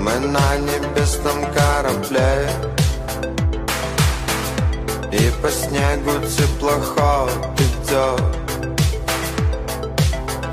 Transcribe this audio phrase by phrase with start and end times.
[0.00, 2.48] Мы на небесном корабле.
[5.12, 8.22] И по снегу теплоход идет.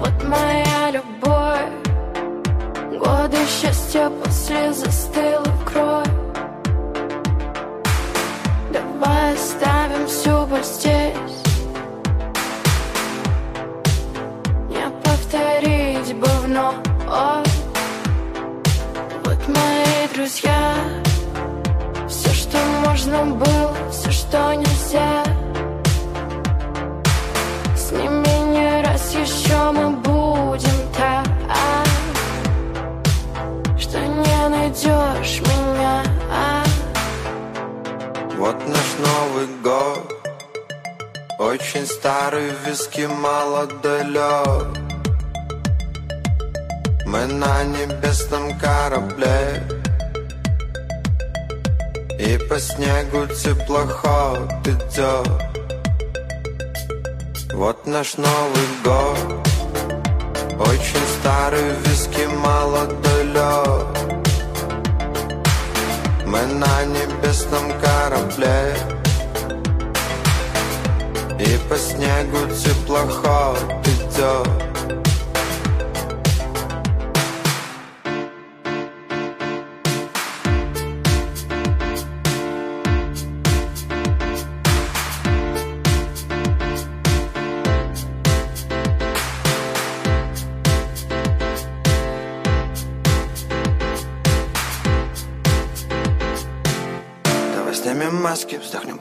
[0.02, 1.71] Вот моя любовь.
[2.99, 6.08] Годы счастья после застыла кровь.
[8.74, 11.42] Давай оставим всю боль здесь.
[14.70, 17.56] Не повторить бы вновь
[20.18, 20.73] друзья.
[22.10, 25.24] Все, что можно было, все, что нельзя.
[27.76, 31.27] С ними не раз еще мы будем так.
[33.77, 36.04] Что не найдешь меня.
[38.38, 40.13] Вот наш Новый год.
[41.38, 44.68] Очень старый виски молодолет
[47.05, 49.77] Мы на небесном корабле
[52.20, 55.29] И по снегу теплоход идет
[57.54, 59.48] Вот наш Новый год.
[60.59, 63.98] Очень старый виски молодолет
[66.25, 68.75] Мы на небесном корабле.
[71.39, 74.77] И по снегу теплоход идет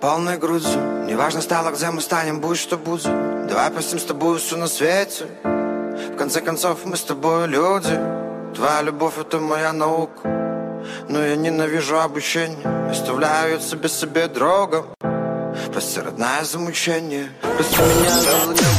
[0.06, 1.04] полной грудью.
[1.08, 3.02] Неважно стало, где мы станем, будь что будет.
[3.48, 5.26] Давай простим с тобой все на свете.
[5.42, 7.98] В конце концов, мы с тобой люди.
[8.54, 10.20] Твоя любовь— это моя наука.
[11.08, 12.88] Но я ненавижу обучение.
[12.88, 14.86] Оставляю себе себе другом.
[15.72, 17.28] Прости, родная, за мучение.
[17.42, 18.76] Прости меня за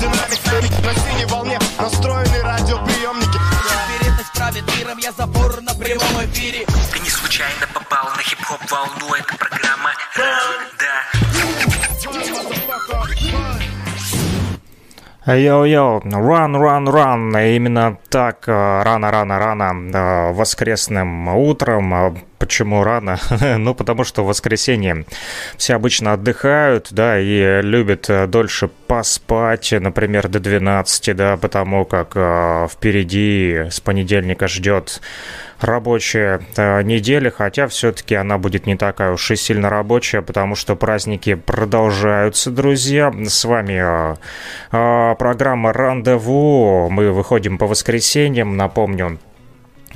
[0.00, 1.58] динамик на синей волне.
[1.78, 3.38] Настроены радиоприемники.
[4.00, 6.66] Вероятность правит миром, я забор на прямом эфире.
[6.92, 9.85] Ты не случайно попал на хип-хоп волну, это программа
[15.26, 17.56] Yo-yo, run, run, run.
[17.56, 22.16] Именно так э, рано-рано-рано э, воскресным утром.
[22.38, 23.18] Почему рано?
[23.58, 25.06] ну, потому что в воскресенье
[25.56, 32.12] все обычно отдыхают, да, и любят э, дольше поспать, например, до 12, да, потому как
[32.14, 35.00] э, впереди с понедельника ждет
[35.60, 40.76] рабочая э, неделя, хотя все-таки она будет не такая уж и сильно рабочая, потому что
[40.76, 43.12] праздники продолжаются, друзья.
[43.26, 44.16] С вами э,
[44.72, 46.88] э, программа «Рандеву».
[46.90, 49.18] Мы выходим по воскресеньям, напомню,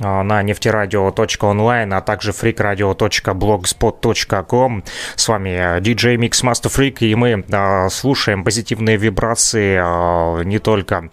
[0.01, 4.83] на нефтерадио.онлайн, а также freakradio.blogspot.com.
[5.15, 11.09] С вами диджей Микс Master Freak, и мы э, слушаем позитивные вибрации э, не только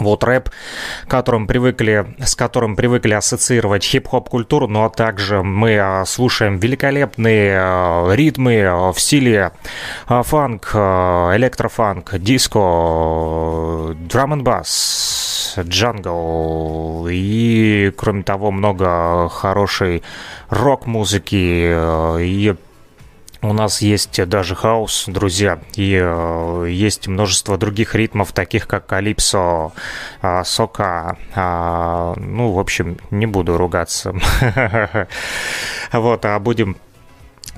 [0.00, 0.50] вот рэп,
[1.06, 8.12] которым привыкли, с которым привыкли ассоциировать хип-хоп культуру, но также мы а, слушаем великолепные а,
[8.12, 9.52] ритмы а, в стиле
[10.06, 20.02] а, фанк, а, электрофанк, диско, драм н бас, джангл и, кроме того, много хорошей
[20.48, 21.74] рок-музыки
[22.20, 22.54] и
[23.42, 29.72] у нас есть даже хаос, друзья, и э, есть множество других ритмов, таких как калипсо,
[30.20, 31.16] э, сока.
[31.34, 34.14] э, ну, в общем, не буду ругаться.
[35.92, 36.76] Вот, а будем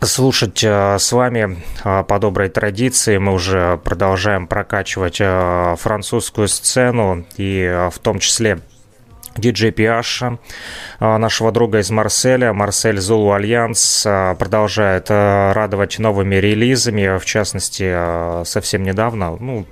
[0.07, 3.19] слушать э, с вами э, по доброй традиции.
[3.19, 8.61] Мы уже продолжаем прокачивать э, французскую сцену, и в том числе
[9.37, 10.39] диджей Пиаша,
[11.01, 12.53] нашего друга из Марселя.
[12.53, 14.03] Марсель Зулу Альянс
[14.39, 19.65] продолжает радовать новыми релизами, в частности, совсем недавно, ну,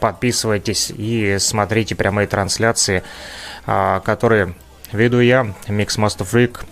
[0.00, 3.02] подписывайтесь и смотрите прямые трансляции,
[3.66, 4.54] которые
[4.90, 6.64] веду я, Mix Master Freak,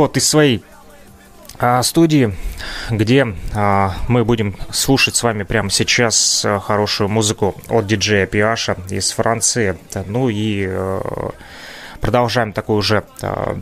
[0.00, 0.64] вот из своей
[1.58, 2.34] а, студии,
[2.90, 8.76] где а, мы будем слушать с вами прямо сейчас а, хорошую музыку от диджея Пиаша
[8.90, 9.78] из Франции.
[10.06, 11.30] Ну и а,
[12.00, 13.58] продолжаем такую уже а,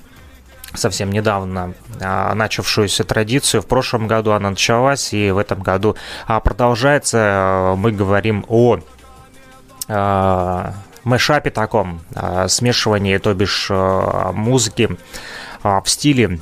[0.74, 3.62] совсем недавно а, начавшуюся традицию.
[3.62, 5.96] В прошлом году она началась, и в этом году
[6.26, 7.18] а, продолжается.
[7.20, 8.80] А, мы говорим о
[9.88, 14.96] а, мэшапе таком, а, смешивании, то бишь а, музыки
[15.64, 16.38] а, в стиле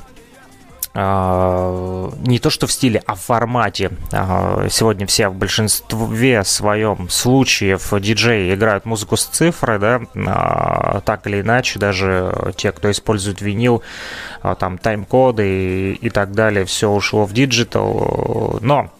[0.93, 3.91] а, не то что в стиле, а в формате.
[4.11, 11.41] А, сегодня все в большинстве своем случаев диджеи играют музыку с цифрой, да, так или
[11.41, 13.81] иначе, даже те, кто использует винил,
[14.59, 18.59] там тайм-коды и, и так далее, все ушло в digital.
[18.61, 18.91] Но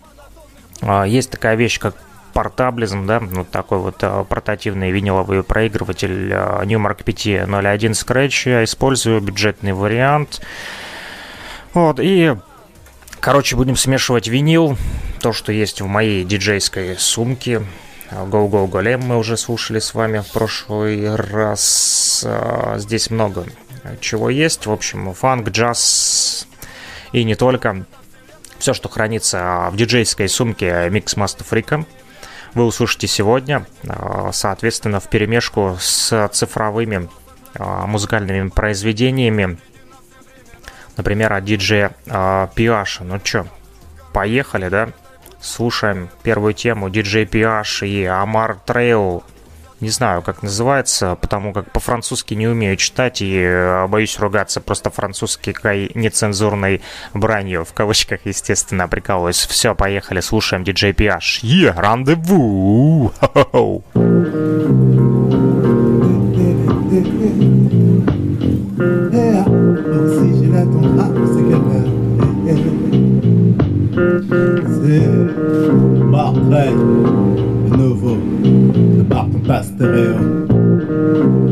[1.05, 1.95] есть такая вещь, как
[2.33, 8.49] портаблизм, да, вот такой вот а, портативный виниловый проигрыватель а, Newmark 501 Scratch.
[8.49, 10.41] Я использую бюджетный вариант.
[11.73, 12.35] Вот, и,
[13.19, 14.77] короче, будем смешивать винил,
[15.21, 17.61] то, что есть в моей диджейской сумке.
[18.11, 22.23] Go Go Golem мы уже слушали с вами в прошлый раз.
[22.27, 23.45] А, здесь много
[23.99, 24.65] чего есть.
[24.65, 26.47] В общем, фанк, джаз
[27.11, 27.85] и не только.
[28.59, 31.85] Все, что хранится в диджейской сумке Mix Master Freak
[32.53, 37.09] вы услышите сегодня, а, соответственно, в перемешку с цифровыми
[37.55, 39.57] а, музыкальными произведениями,
[40.97, 43.03] например, от диджея Пиаша.
[43.03, 43.45] Ну чё,
[44.13, 44.89] поехали, да?
[45.41, 49.23] Слушаем первую тему диджей Пиаш и Амар Трейл
[49.83, 54.89] не знаю, как называется, потому как по-французски не умею читать и э, боюсь ругаться просто
[54.89, 56.81] французской нецензурной
[57.13, 59.45] бранью, в кавычках, естественно, прикалываюсь.
[59.45, 61.39] Все, поехали, слушаем диджей PH.
[61.41, 63.11] Е, рандеву!
[76.53, 77.52] Ton
[79.47, 80.15] pastéréo.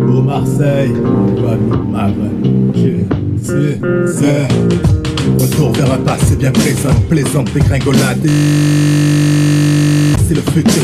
[0.08, 0.94] Au Marseille,
[1.90, 3.06] Maghreb,
[3.44, 4.48] c'est, c'est.
[5.40, 8.28] Retour vers un passé bien présent, plaisante dégringolade.
[10.28, 10.84] C'est le futur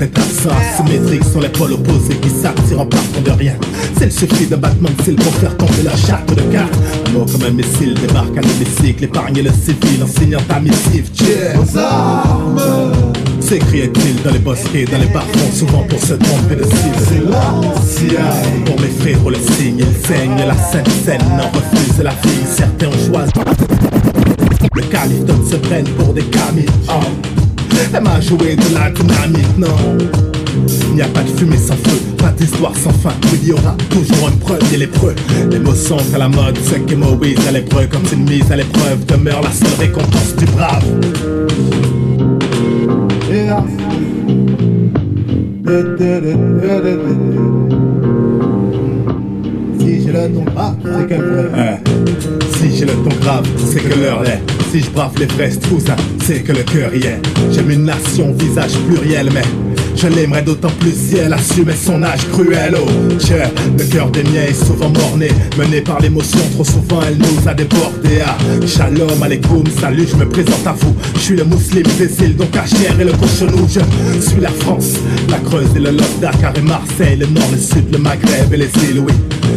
[0.00, 3.54] est ça symétrique sur les pôles opposés qui s'attirent en partant de rien.
[3.96, 6.74] C'est le suffit d'un battement de pour faire tomber la charte de cartes.
[7.06, 11.10] Un mot comme un missile débarque à l'hémicycle, épargner le civil en signant ta missive.
[11.58, 12.60] Aux armes
[13.44, 16.96] S'écriait-il dans les bosquets, dans les bas souvent pour se tromper de cible.
[17.08, 18.24] C'est l'ancien.
[18.64, 22.46] Pour mes frères, le signe, ils saignent la scène scène, en refuse la vie.
[22.46, 23.32] Certains ont choisi.
[24.74, 26.66] Le calife se prennent pour des camis.
[27.92, 29.98] Elle m'a joué de la dynamite, non
[30.90, 33.12] il n'y a pas de fumée sans feu, pas d'histoire sans fin.
[33.32, 35.16] il y aura toujours une preuve et l'épreuve.
[35.50, 38.56] Les mots sont à la mode, c'est que Moïse à l'épreuve, comme une mise à
[38.56, 40.84] l'épreuve, demeure la seule récompense du brave.
[43.34, 43.40] Si
[50.00, 51.14] j'ai le ton grave, c'est que
[52.52, 54.40] Si j'ai le ton grave, c'est que l'heure est.
[54.70, 57.20] Si je brave les fesses, tout ça, c'est que le cœur y est.
[57.50, 59.42] J'aime une nation, visage pluriel, mais
[59.96, 62.74] je l'aimerais d'autant plus si elle assumait son âge cruel.
[62.76, 67.18] Oh, tiens, le cœur des miens est souvent morné, mené par l'émotion, trop souvent elle
[67.18, 68.20] nous a débordés.
[68.24, 68.36] Ah,
[68.66, 70.94] shalom, alaikum, salut, je me présente à vous.
[71.16, 73.66] Je suis le musulman des îles, donc Cachère et le cochonou.
[73.68, 74.94] Je suis la France,
[75.30, 78.56] la Creuse et le Lot, Dakar et Marseille, le Nord, le Sud, le Maghreb et
[78.56, 79.12] les îles, oui.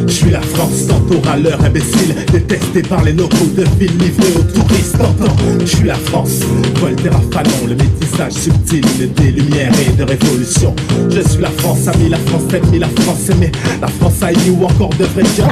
[0.08, 4.34] Je suis la France s'entoure à l'heure imbécile Détesté par les locaux de ville livrés
[4.38, 6.42] aux touristes T'entends, je suis la France
[6.80, 10.04] Voltaire à Fanon, le métissage subtil Des lumières et de
[11.10, 14.66] Je suis la France amie, la France ennemie, la France aimée La France haïe ou
[14.66, 15.48] encore devrait dire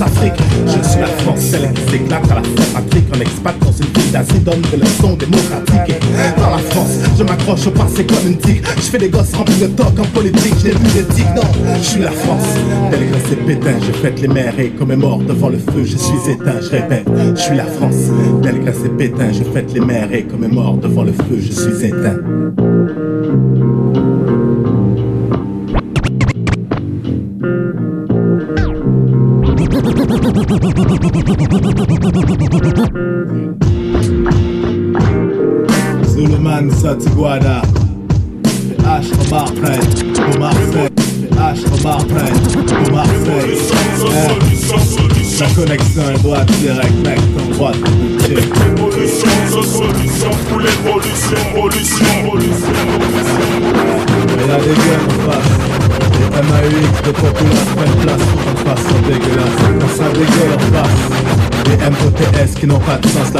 [0.00, 2.40] Je suis la France, celle qui s'éclate à la
[2.72, 6.00] Patrick en expat dans une ville d'Asie, donne des leçons démocratiques.
[6.38, 8.62] Dans la France, je m'accroche au passé comme une tique.
[8.76, 11.42] Je fais des gosses remplis de toc en politique, j'ai des tics, non,
[11.76, 12.46] je suis la France.
[12.90, 16.60] Que c'est pétain, je fête les mers et mort devant le feu, je suis éteint,
[16.62, 18.08] je répète, je suis la France.
[18.42, 21.86] Tel que c'est pétain, je fête les mers et mort devant le feu, je suis
[21.86, 22.16] éteint.
[62.60, 63.32] Qui n'ont pas de sens,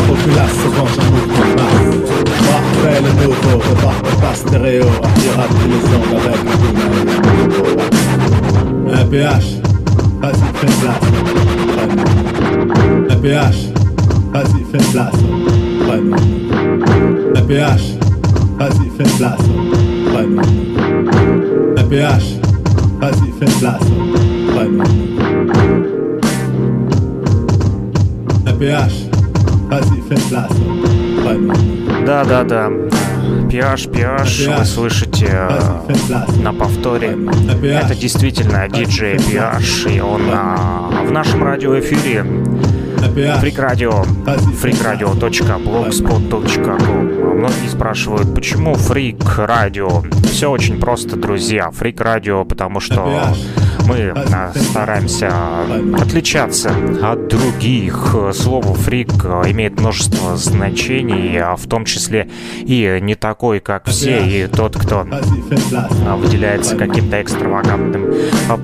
[33.71, 35.61] PH, PH, вы слышите э,
[36.43, 37.17] на повторе.
[37.62, 42.25] Это действительно DJ PH, и он а, в нашем радиоэфире.
[43.39, 44.03] Фрикрадио,
[44.61, 50.03] freakradio.blogspot.com Многие спрашивают, почему фрик радио?
[50.25, 51.71] Все очень просто, друзья.
[51.71, 53.33] Фрик радио, потому что
[53.90, 54.14] мы
[54.54, 55.32] стараемся
[56.00, 56.70] отличаться
[57.02, 58.14] от других.
[58.32, 59.12] Слово «фрик»
[59.47, 62.28] имеет множество значений, а в том числе
[62.61, 65.06] и не такой, как все, и тот, кто
[66.16, 68.14] выделяется каким-то экстравагантным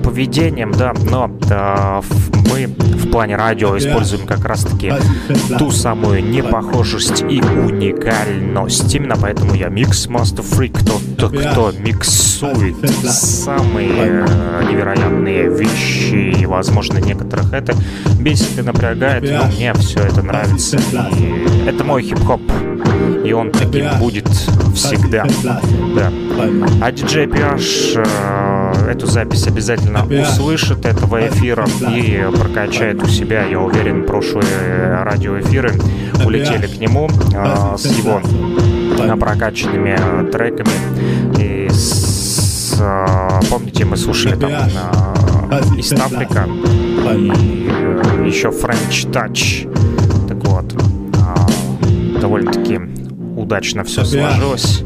[0.01, 1.27] поведением, да, но
[2.49, 4.93] мы в плане радио используем как раз-таки
[5.59, 8.95] ту самую непохожесть и уникальность.
[8.95, 10.79] Именно поэтому я микс Master Freak,
[11.17, 14.25] тот, кто миксует самые
[14.69, 17.73] невероятные странные вещи, и, возможно, некоторых это
[18.19, 20.77] бесит и напрягает, но мне все это нравится.
[21.17, 22.41] И это мой хип-хоп,
[23.25, 24.27] и он таким будет
[24.75, 25.25] всегда.
[25.95, 26.11] Да.
[26.81, 33.59] А диджей PH э, эту запись обязательно услышит этого эфира и прокачает у себя, я
[33.59, 35.71] уверен, прошлые радиоэфиры
[36.25, 38.21] улетели к нему э, с его
[39.19, 40.69] прокачанными треками
[41.39, 42.46] и с, э,
[43.49, 44.51] помните, мы слушали там
[45.77, 46.47] East Africa
[47.15, 49.67] и еще French Touch.
[50.27, 50.75] Так вот,
[52.21, 52.79] довольно-таки
[53.47, 54.83] удачно все сложилось.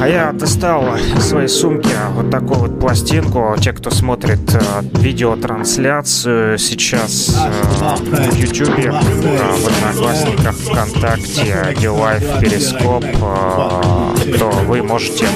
[0.00, 3.54] А я достал из своей сумки вот такую вот пластинку.
[3.60, 4.60] Те, кто смотрит э,
[4.98, 15.26] видеотрансляцию сейчас э, в YouTube, э, в Одноклассниках, ВКонтакте, Дилайф, Перископ, э, то вы можете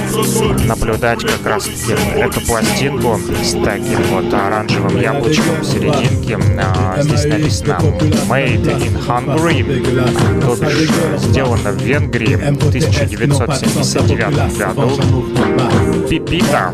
[0.66, 1.68] наблюдать как раз
[2.16, 6.38] эту пластинку с таким вот оранжевым яблочком в серединке.
[6.38, 7.78] Э, здесь написано
[8.28, 14.90] Made in Hungary, то бишь сделано в Венгрии в 1979 году.
[16.08, 16.72] Пипита.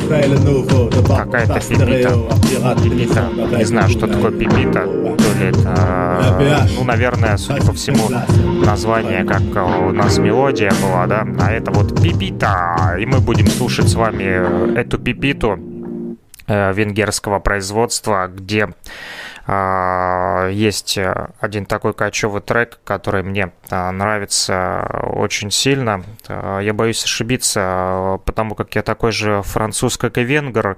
[1.16, 2.10] Какая-то пипита.
[2.82, 3.30] Пипита.
[3.56, 4.82] Не знаю, что такое пипита.
[4.82, 8.08] То ли это, ну, наверное, судя по всему,
[8.64, 12.96] название, как у нас мелодия была, да, а это вот пипита.
[13.00, 15.58] И мы будем слушать с вами эту пипиту
[16.46, 18.68] э, венгерского производства, где
[19.48, 26.04] есть э, один такой кочевый трек, который мне а, нравится очень сильно.
[26.28, 30.76] А, я боюсь ошибиться, потому как я такой же француз, как и венгер.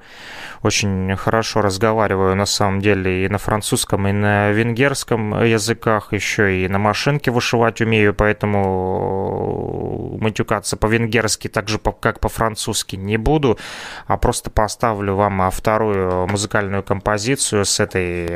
[0.62, 6.68] Очень хорошо разговариваю на самом деле и на французском, и на венгерском языках, еще и
[6.68, 13.58] на машинке вышивать умею, поэтому матюкаться по-венгерски так же, как по-французски не буду,
[14.06, 18.28] а просто поставлю вам вторую музыкальную композицию с этой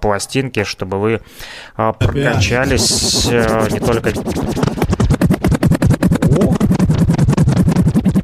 [0.00, 1.20] пластинки, чтобы вы
[1.76, 4.08] а, прокачались э, не только...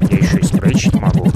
[0.09, 1.31] Еще и спрейчить могу.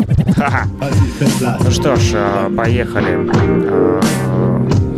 [1.64, 3.30] Ну что ж, э, поехали.
[3.34, 4.02] Э,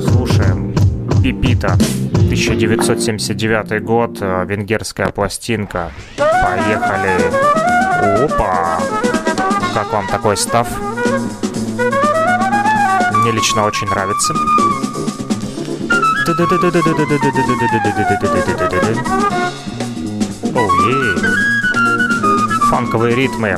[0.02, 0.74] слушаем
[1.22, 1.74] Пипита.
[1.74, 5.92] 1979 год, э, венгерская пластинка.
[6.18, 7.18] Поехали.
[8.24, 8.80] Опа!
[9.74, 10.68] Как вам такой став?
[13.14, 14.34] Мне лично очень нравится.
[22.70, 23.58] Фанковые ритмы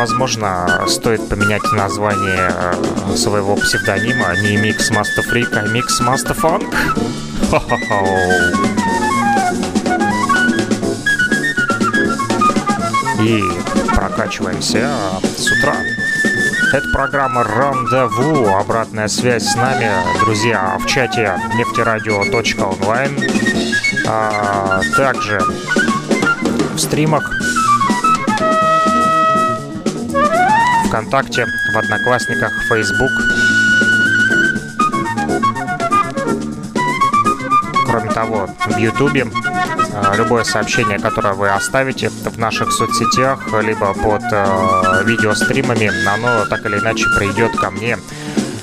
[0.00, 6.74] возможно, стоит поменять название э, своего псевдонима не Mix Master Freak, а Mix Master Funk.
[13.22, 13.44] И
[13.94, 14.88] прокачиваемся
[15.36, 15.76] с утра.
[16.72, 18.54] Это программа «Рандеву».
[18.54, 23.18] Обратная связь с нами, друзья, в чате нефтерадио.онлайн.
[24.06, 25.40] А также
[26.74, 27.28] в стримах
[30.86, 33.10] ВКонтакте, в Одноклассниках, Facebook.
[37.90, 44.22] Кроме того, в Ютубе э, любое сообщение, которое вы оставите в наших соцсетях, либо под
[44.30, 47.98] э, видеостримами, оно так или иначе придет ко мне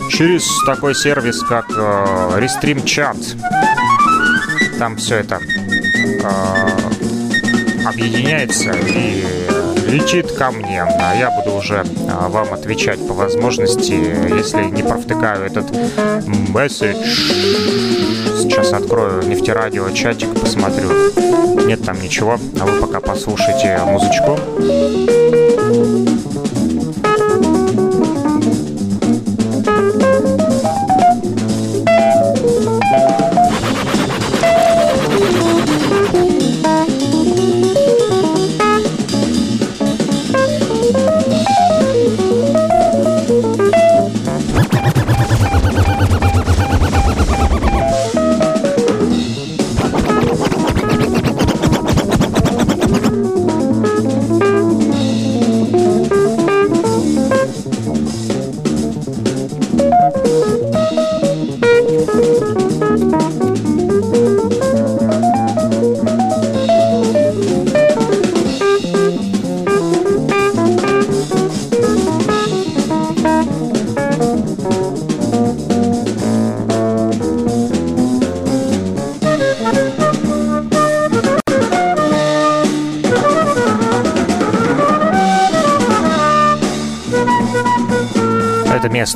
[0.10, 3.18] через такой сервис, как э, Restream Chat.
[4.80, 5.42] Там все это
[7.86, 9.26] объединяется и
[9.88, 15.46] летит ко мне, а я буду уже а, вам отвечать по возможности, если не провтыкаю
[15.46, 15.66] этот
[16.50, 16.98] месседж.
[18.42, 20.90] Сейчас открою нефтерадио чатик, посмотрю.
[21.66, 24.38] Нет там ничего, а вы пока послушайте музычку.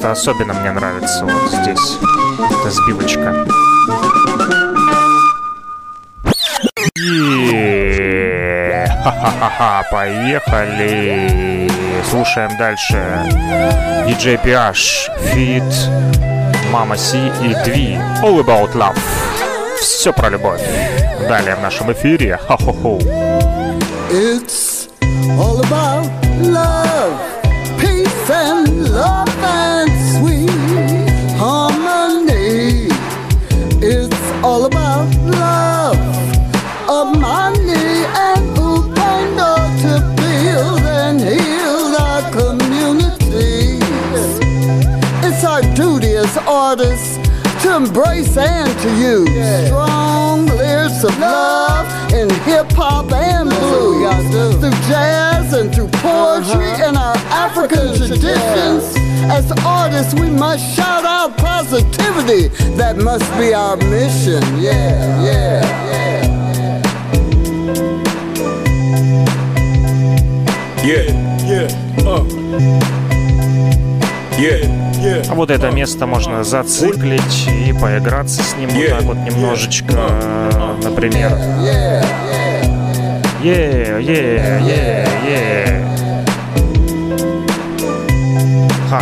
[0.02, 1.98] Место особенно мне нравится вот здесь.
[2.40, 3.46] Это сбивочка.
[9.04, 11.70] Ха-ха-ха, поехали.
[12.10, 12.98] Слушаем дальше.
[14.08, 15.74] DJ PH, Fit,
[16.72, 18.00] Мама Си и Дви.
[18.24, 19.00] All About Love.
[19.80, 20.62] Все про любовь.
[21.28, 22.40] Далее в нашем эфире.
[22.48, 23.00] Ха-хо-хо.
[24.12, 24.71] It's
[54.92, 56.88] jazz and through poetry uh-huh.
[56.88, 58.84] and our African traditions.
[59.32, 62.50] As artists, we must shout out positivity.
[62.76, 64.44] That must be our mission.
[64.60, 66.22] Yeah, yeah, yeah.
[70.84, 71.06] Yeah,
[71.52, 72.24] yeah, uh.
[74.38, 74.60] Yeah,
[75.00, 75.30] yeah.
[75.30, 80.84] А вот это место можно зациклить и поиграться с ним вот так вот немножечко, yeah.
[80.84, 81.32] например.
[83.44, 86.32] Yeah, yeah, yeah, yeah, yeah.
[88.88, 89.02] Ха.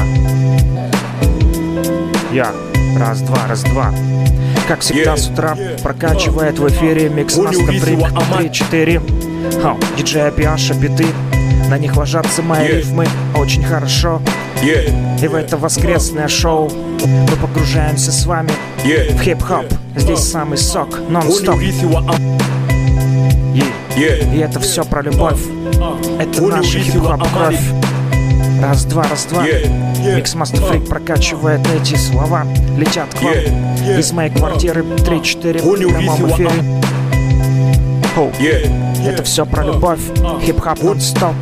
[2.32, 2.54] Я.
[2.98, 3.94] Раз, два, раз, два.
[4.66, 8.14] Как всегда с утра прокачивает в эфире Микс Master Freak
[8.72, 9.62] 3-4.
[9.62, 11.08] Ха, диджей Апиаша, биты.
[11.70, 14.22] На них ложатся мои рифмы очень хорошо.
[14.64, 16.72] И в это воскресное шоу
[17.04, 18.52] мы погружаемся с вами
[18.86, 19.66] в хип-хоп.
[19.98, 21.60] Здесь самый сок, нон-стоп.
[23.98, 25.42] И это все про любовь.
[26.20, 27.60] Это наша хип-хоп кровь.
[28.62, 29.44] Раз, два, раз, два.
[29.44, 32.46] Миксмастер Фрик прокачивает эти слова.
[32.78, 33.34] Летят к вам
[33.98, 36.52] из моей квартиры 3-4 в прямом эфире.
[38.18, 38.32] Оу.
[39.06, 40.02] Это все про любовь.
[40.44, 41.34] Хип-хоп нон-стоп.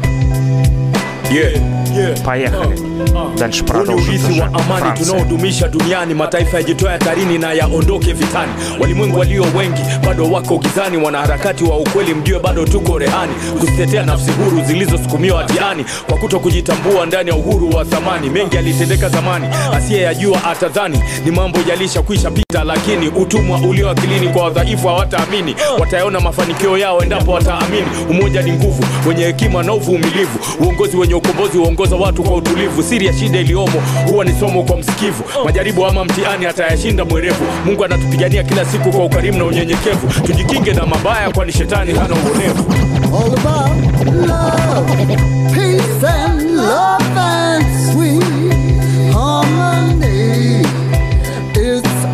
[2.23, 2.86] Поехали.
[3.01, 6.13] ule urithi wa amani tunaodumisha duniani.
[6.13, 8.51] Mataifa yajitoa hatarini na yaondoke vitani.
[8.79, 10.97] Walimwengu walio wengi bado wako gizani.
[10.97, 17.05] Wanaharakati wa ukweli, mjue bado tuko rehani kuzitetea nafsi huru zilizosukumiwa tiani kwa kuto kujitambua
[17.05, 18.29] ndani ya uhuru wa thamani.
[18.29, 24.27] Mengi yalitendeka zamani, asiye yajua atadhani ni mambo yalisha kuisha pita, lakini utumwa ulio akilini
[24.29, 25.55] kwa wadhaifu hawataamini.
[25.79, 27.87] Watayaona mafanikio yao endapo wataamini.
[28.09, 33.05] Umoja ni nguvu, wenye hekima na uvumilivu, uongozi wenye ukombozi huongoza watu kwa utulivu Siri
[33.05, 37.43] ya shida iliyomo huwa ni somo kwa msikivu, majaribu ama mtihani atayashinda mwerevu.
[37.65, 40.07] Mungu anatupigania kila siku kwa ukarimu na unyenyekevu.
[40.25, 42.73] Tujikinge na mabaya, kwani shetani hana uonevu.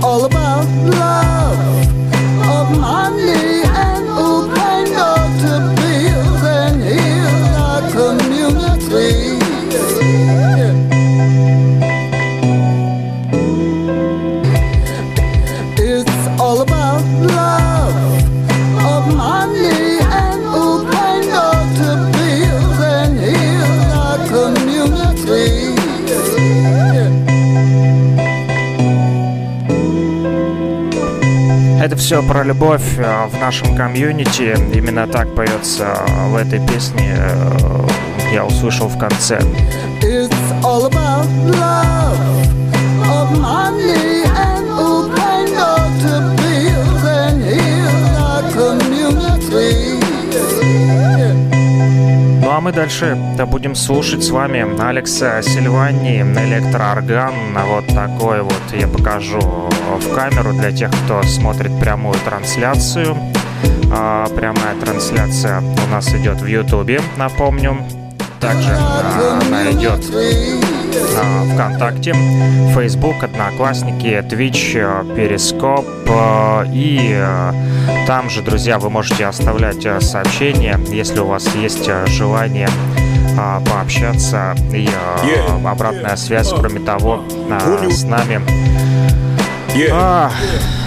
[0.04, 0.43] all about
[32.04, 34.58] все про любовь э, в нашем комьюнити.
[34.74, 37.16] Именно так поется э, в этой песне.
[37.18, 37.88] э,
[38.34, 39.40] Я услышал в конце.
[40.02, 42.43] It's all about love
[52.74, 57.34] дальше да, будем слушать с вами Алекса Сильвани, электроорган.
[57.66, 63.16] Вот такой вот я покажу в камеру для тех, кто смотрит прямую трансляцию.
[63.92, 67.78] А, Прямая трансляция у нас идет в Ютубе, напомню.
[68.40, 70.04] Также а, она идет
[71.54, 72.14] ВКонтакте,
[72.76, 75.86] Facebook, Одноклассники, Twitch, э, Перископ.
[76.08, 77.54] э, И э,
[78.08, 82.70] там же, друзья, вы можете оставлять сообщения, если у вас есть желание
[83.38, 84.88] а, пообщаться и
[85.66, 88.42] обратная связь, кроме того, а, с нами.
[89.92, 90.32] А,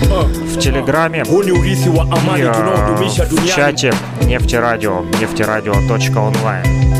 [0.02, 3.92] в Телеграме и в чате
[4.22, 6.95] нефтерадио, нефтерадио.онлайн.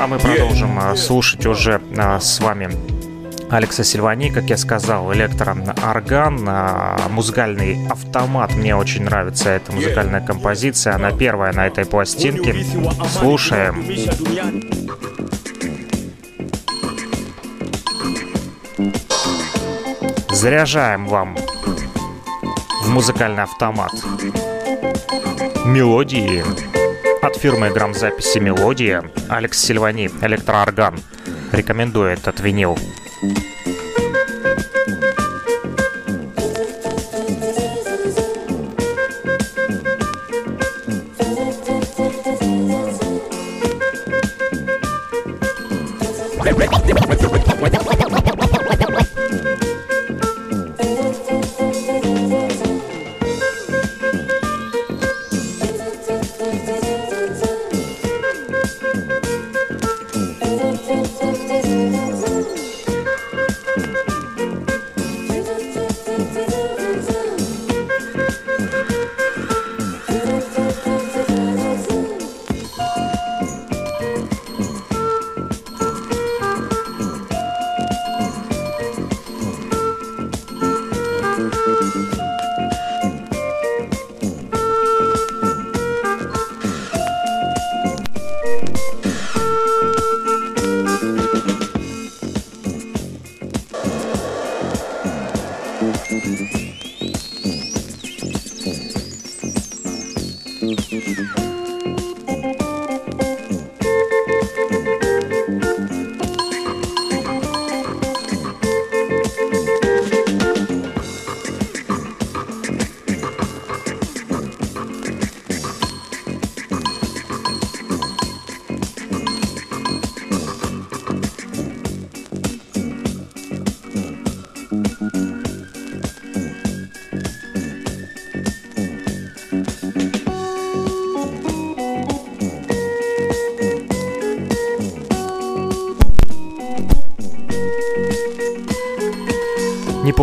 [0.00, 2.70] А мы продолжим э, слушать уже э, с вами
[3.50, 8.54] Алекса Сильвани, как я сказал, электроорган, э, музыкальный автомат.
[8.54, 10.94] Мне очень нравится эта музыкальная композиция.
[10.94, 12.64] Она первая на этой пластинке.
[13.10, 13.84] Слушаем.
[20.30, 21.36] Заряжаем вам
[22.84, 23.92] в музыкальный автомат
[25.66, 26.42] мелодии
[27.22, 30.98] от фирмы грамзаписи «Мелодия» Алекс Сильвани, электроорган.
[31.52, 32.78] Рекомендую этот винил.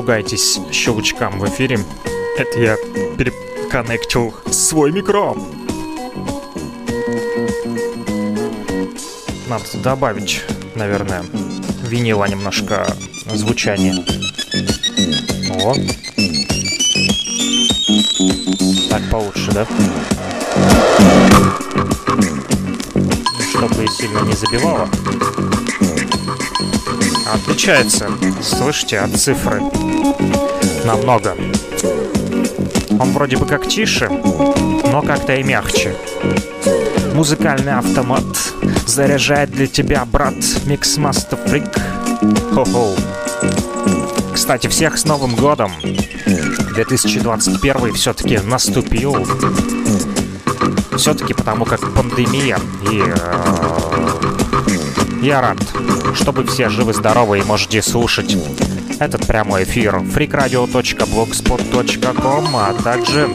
[0.07, 1.79] Пугайтесь щелчкам в эфире.
[2.37, 2.77] Это я
[3.17, 5.35] переконнектил свой микро.
[9.49, 11.25] Надо добавить, наверное,
[11.83, 12.87] винила немножко
[13.33, 13.95] звучания.
[15.61, 15.75] О.
[18.89, 19.67] Так получше, да?
[23.49, 24.87] Чтобы сильно не забивало.
[27.33, 28.09] Отличается,
[28.41, 29.61] слышите, от цифры.
[30.85, 31.35] Намного.
[32.99, 35.95] Он вроде бы как тише, но как-то и мягче.
[37.13, 38.23] Музыкальный автомат
[38.85, 41.65] заряжает для тебя, брат, Mixmaster Freak.
[42.53, 42.95] Хо-хо.
[44.33, 45.71] Кстати, всех с Новым годом!
[46.75, 49.27] 2021 все-таки наступил.
[50.95, 52.59] Все-таки потому как пандемия
[52.91, 54.16] и э,
[55.27, 55.57] я рад,
[56.45, 58.37] все живы-здоровы и можете слушать
[58.97, 63.27] этот прямой эфир freakradio.blogspot.com, а также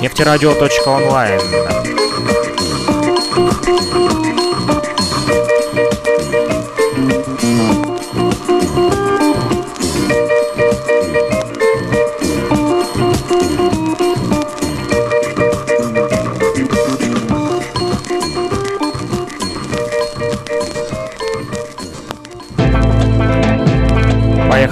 [0.00, 1.40] нефтерадио.онлайн.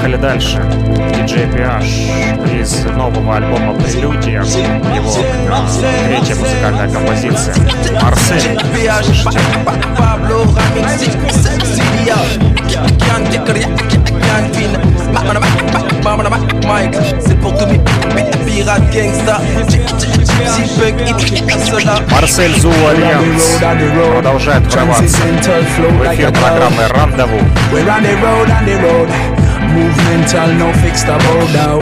[0.06, 0.58] Поехали дальше.
[0.58, 4.40] DJ PH из нового альбома «Прелюдия».
[4.40, 5.12] Его
[6.06, 7.56] третья музыкальная композиция.
[8.00, 8.56] Марсель.
[22.12, 23.58] Марсель Зу Альянс
[24.12, 27.40] продолжает врываться в эфир программы «Рандеву».
[29.74, 31.78] Movemental, no fixed about now.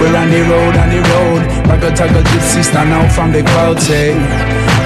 [0.00, 1.42] We're on the road, on the road.
[1.68, 4.14] Like a tagga gypsy stand out from the crowd, say.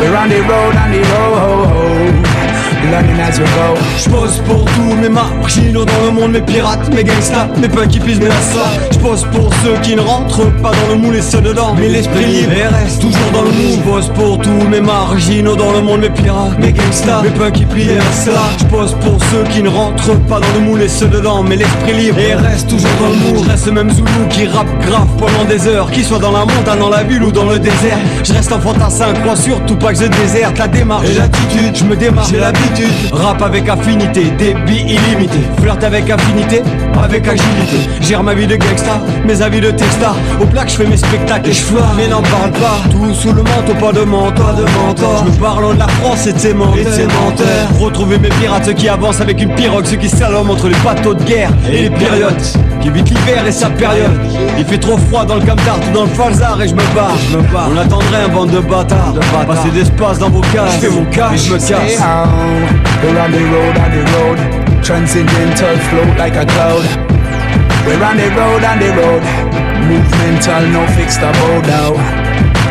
[0.00, 2.51] We're on the road, on the road.
[2.90, 3.78] Learning as we go.
[3.96, 8.18] J'pose pour tous mes marginaux dans le monde, mes pirates, mes gangsters, mes punky pisent,
[8.18, 8.70] mes lassas.
[8.90, 11.74] J'pose pour ceux qui ne rentrent pas dans le moule et ceux dedans.
[11.78, 13.78] Mais l'esprit libre et reste toujours dans le moule.
[13.84, 17.90] J'pose pour tous mes marginaux dans le monde, mes pirates, mes gangsters, mes punky plient
[17.90, 18.32] et lassas.
[18.58, 21.42] J'pose pour ceux qui ne rentrent pas dans le moule et ceux dedans.
[21.42, 23.46] Mais l'esprit libre et reste toujours dans le moule.
[23.46, 25.90] J'reste ce même Zoulou qui rappe grave pendant des heures.
[25.90, 27.98] Qu'il soit dans la montagne, dans la ville ou dans le désert.
[28.24, 30.58] Je reste un fantassin, crois surtout pas que je déserte.
[30.58, 32.71] La démarche et l'attitude, je me démarre, j'ai l'habitude.
[33.12, 35.38] Rap avec affinité, débit illimité.
[35.60, 36.62] Flirt avec affinité,
[37.02, 37.88] avec agilité.
[38.00, 40.14] Gère ma vie de gangsta, mes avis de texta.
[40.40, 41.84] Au plaque, je fais mes spectacles et je flotte.
[41.96, 45.24] Mais n'en parle pas, tout sous le manteau, pas de mentor, de mentor.
[45.26, 46.88] Je me parle de la France et de ses menteurs.
[47.80, 51.14] Retrouver mes pirates, ceux qui avancent avec une pirogue, ceux qui salomment entre les bateaux
[51.14, 52.40] de guerre et les périodes.
[52.80, 54.10] Qui évitent l'hiver et sa période.
[54.58, 57.16] Il fait trop froid dans le Camtard ou dans le Falzar et je me barre,
[57.30, 57.68] je me barre.
[57.72, 59.14] On attendrait un bande de bâtards.
[59.46, 60.74] Passer d'espace dans vos cases.
[60.80, 62.02] Je fais mon cash et je me casse.
[64.82, 66.82] Transcendental float like a cloud.
[67.86, 69.22] We're on the road, on the road.
[69.86, 71.92] Movemental, no fixed about now.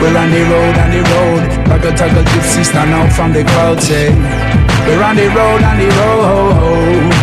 [0.02, 1.42] We're on the road, on the road.
[1.72, 4.10] Ragga tagga gypsy stand out from the crowd, say.
[4.86, 7.14] We're on the road, on the road.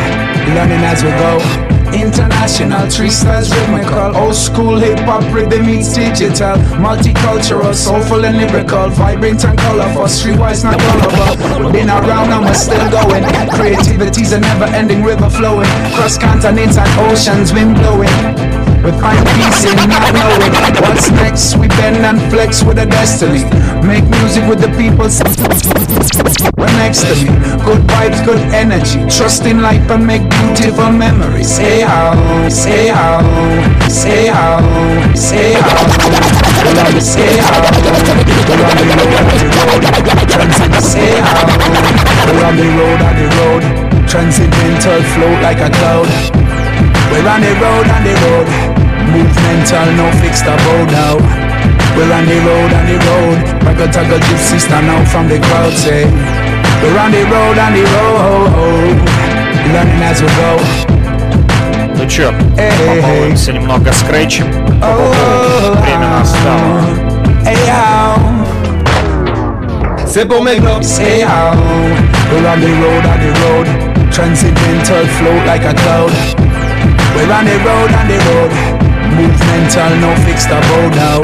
[0.55, 1.68] Learning as we go.
[1.95, 9.45] International, three styles rhythmical Old school hip-hop rhythm meets digital Multicultural, soulful and lyrical Vibrant
[9.45, 11.73] and colorful, streetwise not gullible.
[11.73, 13.25] Been around and we're still going.
[13.51, 19.77] Creativity's a never-ending river flowing Cross continents and oceans, wind blowing we find peace in
[19.89, 21.57] not knowing what's next.
[21.57, 23.45] We bend and flex with a destiny.
[23.87, 25.09] Make music with the people
[26.81, 27.29] next to me.
[27.65, 29.01] Good vibes, good energy.
[29.11, 31.49] Trust in life and make beautiful memories.
[31.55, 33.21] Say how, say how,
[33.89, 34.61] say how,
[35.15, 35.89] say how.
[36.99, 37.61] Say how.
[40.81, 41.49] Say how.
[42.49, 43.63] On the road, on the road.
[44.09, 46.48] Transcendental float like a cloud.
[47.12, 48.48] We're on the road, on the road.
[49.12, 51.16] Movemental, no fixed about now.
[51.96, 53.38] We're on the road, on the road.
[53.66, 56.06] Ragga tagga gypsy stand out from the crowd, say.
[56.82, 58.98] We're on the road, on the road.
[59.74, 60.58] Learning as we go.
[61.96, 64.52] Ну чё, побалуемся немного скретчем.
[64.52, 67.14] Время настало.
[70.14, 71.56] C'est pour mes globes, say how
[72.32, 76.47] We're on the road, on the road Transcendental float like a cloud
[77.18, 78.52] We're on the road, on the road
[79.16, 81.20] Movemental, no fixed about now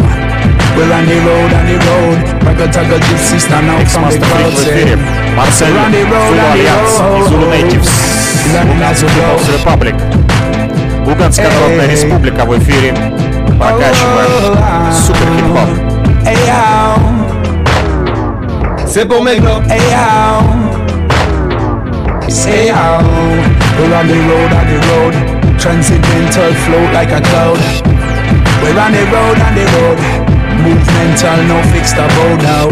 [0.76, 4.28] We're on the road, on the road Ragga tagga gypsy stand out from the Миксмастер
[4.28, 4.96] Фрик crowd в say эфире.
[5.36, 7.30] Марсель We're on the road, Зулу on the Альянс и road.
[7.30, 7.92] Зулу Нейтивс.
[8.54, 9.14] Learning as we go.
[9.38, 9.96] People's Republic.
[11.06, 12.94] Луганская Народная Республика в эфире.
[13.60, 15.70] Прокачиваем супер хип-хоп.
[16.26, 17.00] Hey how
[18.88, 19.68] C'est pour mes globes.
[19.70, 20.44] Hey how
[22.28, 23.02] Say how
[23.78, 25.14] we're on the road, on the road,
[25.59, 27.61] transcendental float like a cloud.
[28.63, 29.99] We're on the road, on the road,
[30.65, 32.69] movemental, no fixed abode now.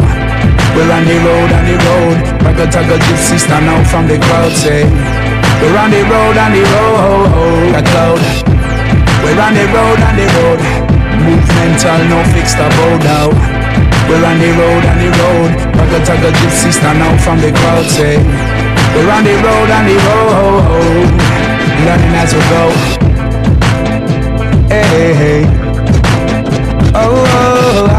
[0.72, 4.52] We're on the road, on the road, Ragga tagga gypsy stand out from the crowd,
[4.56, 4.88] say.
[5.60, 8.22] We're on the road, on the road, a cloud.
[9.20, 10.60] We're on the road, on the road,
[11.22, 13.28] movemental, no fixed abode now.
[14.08, 17.86] We're on the road, on the road, Ragga tagga gypsy stand out from the crowd,
[17.86, 18.16] say.
[18.96, 21.31] We're on the road, on the road,
[21.86, 22.62] learning as we go.
[24.68, 25.42] Hey, hey, hey.
[26.94, 27.91] Oh, oh, oh,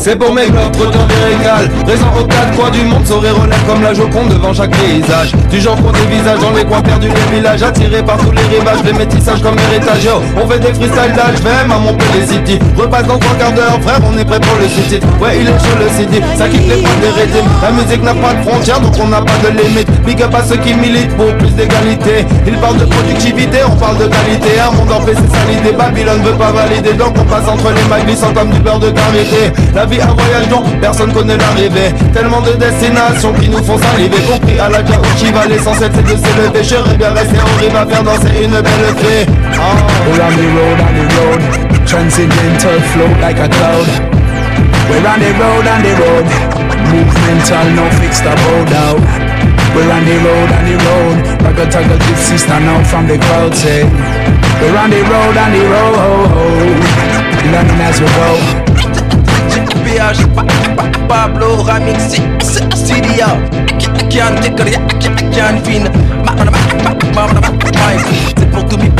[0.00, 3.82] C'est pour mes globes, retour régal Présent aux quatre coins du monde, sourire relève comme
[3.82, 5.32] la joconde devant chaque paysage.
[5.50, 8.40] Du genre qu'on des visages dans les coins perdus des villages Attirés par tous les
[8.56, 12.58] rivages, les métissages comme héritage Yo, On fait des freestyles d'âge, même à Montpellier City
[12.78, 15.04] Repasse dans trois quarts d'heure, frère, on est prêt pour le city.
[15.20, 18.14] Ouais, il est chaud le city, ça quitte les points des rythmes La musique n'a
[18.14, 19.90] pas de frontières, donc on n'a pas de limite.
[20.06, 22.24] Big up à ceux qui militent pour plus d'égalité.
[22.46, 24.48] Ils parlent de productivité, on parle de qualité.
[24.64, 27.68] Un monde en paix, c'est ça l'idée, Babylone veut pas valider Donc on passe entre
[27.68, 31.36] les mailles glissant comme du beurre de karité La vie un voyage dont personne connaît
[31.36, 35.90] l'arrivée Tellement de destinations qui nous font saliver Compris à la Kao qui va l'essentiel
[35.94, 39.26] c'est de s'élever J'aurais bien resté en rive à faire danser une belle fée
[39.58, 39.90] oh.
[40.10, 43.86] We're on the road, on the road, transcendental float like a cloud.
[44.88, 46.26] We're on the road, on the road,
[46.90, 49.00] movemental, no fixed abode out.
[49.74, 53.54] We're on the road, on the road, Ragga tagga gypsy stand out from the crowd,
[53.54, 53.84] say.
[54.60, 56.30] We're on the road, on the road,
[57.52, 58.69] learning as we go.
[59.90, 60.22] PH
[61.08, 62.22] Pablo Ramix
[62.74, 63.26] Syria
[64.08, 64.78] Kian Tekria
[65.32, 65.84] Kian Fin
[68.36, 68.90] C'est pour tous mes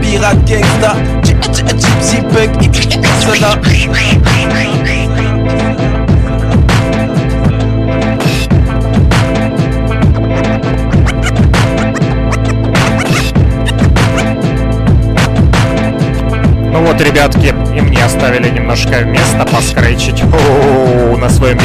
[0.00, 0.96] pirates gangsta.
[1.22, 2.50] Gypsy Bug
[3.20, 3.56] Cela
[16.74, 20.24] Ну вот, ребятки, и мне оставили немножко места поскречить.
[20.24, 21.56] На своем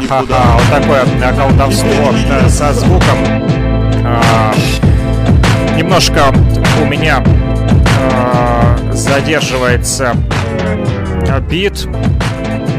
[0.00, 0.12] бите.
[0.12, 0.26] Вот
[0.70, 1.04] такое
[1.36, 2.12] колдовство
[2.48, 3.18] со звуком.
[4.04, 4.52] А,
[5.76, 6.32] немножко
[6.82, 7.22] у меня
[8.12, 10.14] а, задерживается
[11.48, 11.88] бит.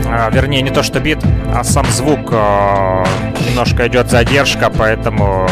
[0.08, 1.20] А, вернее, не то что бит,
[1.54, 2.32] а сам звук.
[2.32, 5.48] Немножко идет задержка, поэтому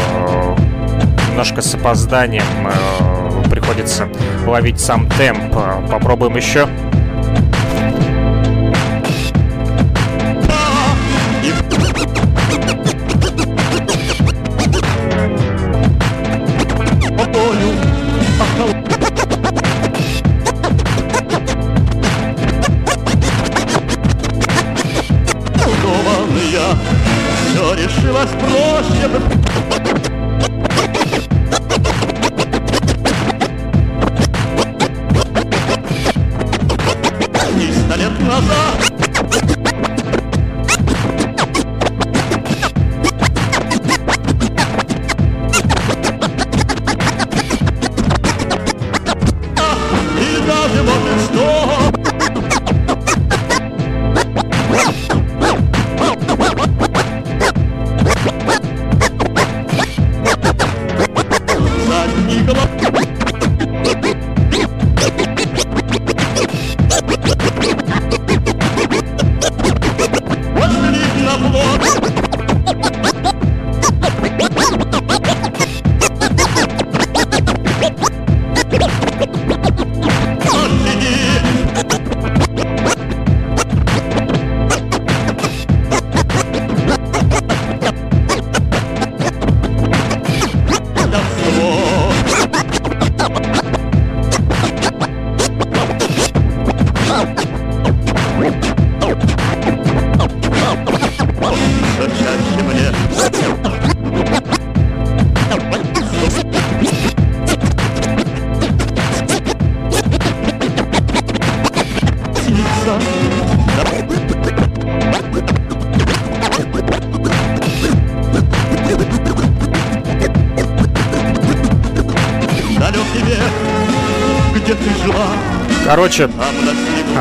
[1.28, 2.44] немножко с опозданием
[3.50, 4.08] приходится
[4.46, 5.54] ловить сам темп.
[5.90, 6.68] Попробуем еще.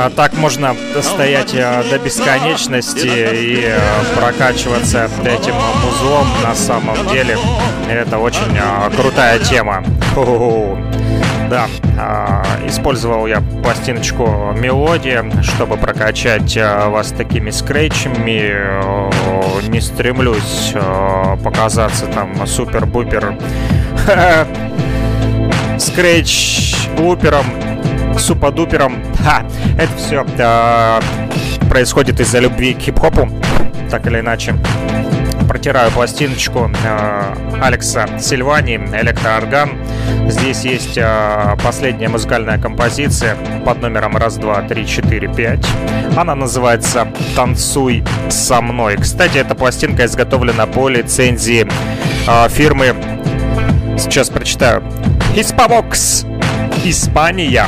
[0.10, 7.38] Так можно стоять а, до бесконечности и а, прокачиваться этим музлом на самом деле.
[7.90, 9.84] Это очень а, крутая тема.
[10.14, 10.78] Хо-хо-хо.
[11.50, 11.68] Да,
[12.00, 18.74] а, использовал я пластиночку мелодия, чтобы прокачать а, вас такими скретчами.
[19.68, 23.38] Не стремлюсь а, показаться там супер-бупер
[25.78, 27.46] скретч лупером
[28.20, 28.96] супа-дупером.
[29.24, 29.46] Ха,
[29.78, 30.26] это все
[31.70, 33.30] происходит из-за любви к хип-хопу,
[33.90, 34.56] так или иначе.
[35.48, 39.72] Протираю пластиночку э, Алекса Сильвани, электроорган.
[40.28, 43.36] Здесь есть э, последняя музыкальная композиция
[43.66, 45.66] под номером раз, два, три, четыре, пять.
[46.16, 48.98] Она называется «Танцуй со мной».
[48.98, 51.68] Кстати, эта пластинка изготовлена по лицензии
[52.28, 52.96] э, фирмы
[53.98, 54.84] Сейчас прочитаю.
[55.36, 56.26] Hispavox.
[56.84, 57.66] Испания.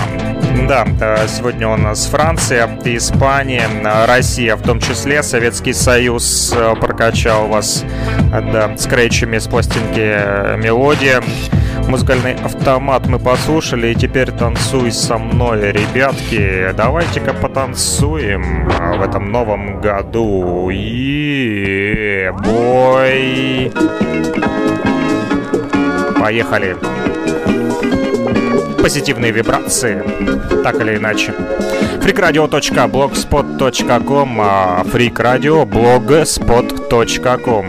[0.67, 6.73] Да, э, сегодня у нас Франция, Испания, э, Россия, в том числе Советский Союз э,
[6.79, 7.83] прокачал вас,
[8.31, 11.21] да, скретчами с пластинки «Мелодия».
[11.87, 16.73] Музыкальный автомат мы послушали, и теперь танцуй со мной, ребятки.
[16.75, 20.69] Давайте-ка потанцуем в этом новом году.
[20.71, 23.71] И бой.
[26.19, 26.75] Поехали.
[28.85, 30.03] Позитивные вибрации,
[30.63, 31.33] так или иначе.
[32.03, 34.41] freakradio.blogspot.com
[34.93, 37.65] freakradio.blogspot.com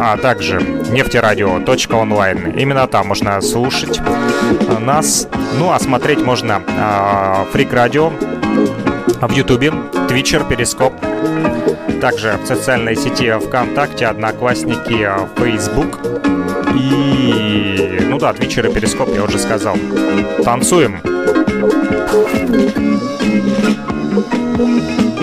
[0.00, 0.60] а также
[0.90, 2.58] нефтерадио.онлайн.
[2.58, 4.00] Именно там можно слушать
[4.80, 5.28] нас.
[5.56, 6.60] Ну, а смотреть можно
[7.52, 8.10] Фрик Радио
[9.20, 9.72] в Ютубе,
[10.08, 10.94] Твичер, Перископ.
[12.00, 16.00] Также в социальной сети ВКонтакте, Одноклассники, Facebook.
[16.74, 17.45] И,
[18.16, 19.76] ну да, Твичер и Перископ я уже сказал.
[20.42, 21.02] Танцуем.
[24.56, 25.15] Thank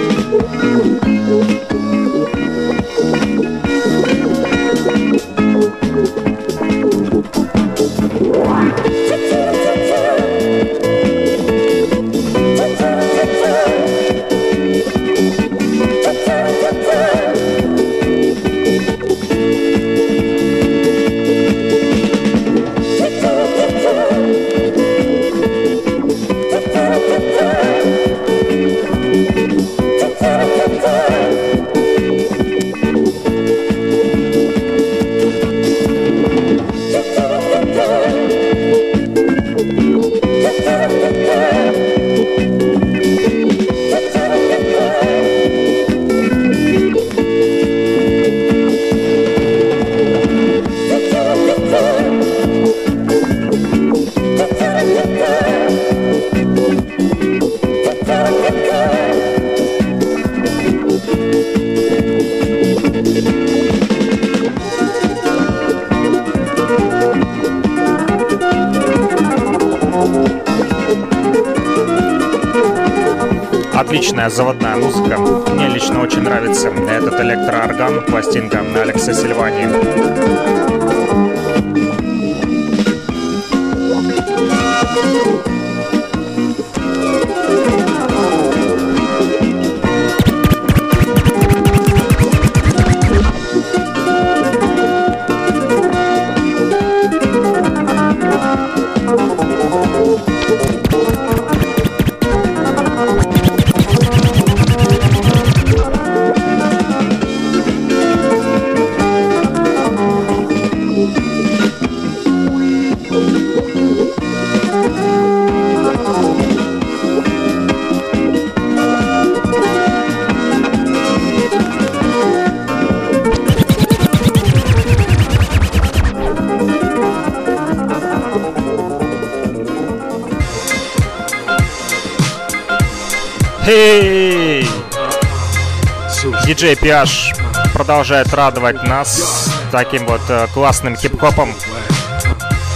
[136.83, 137.31] Пиаш
[137.73, 141.55] продолжает радовать нас таким вот э, классным хип-хопом.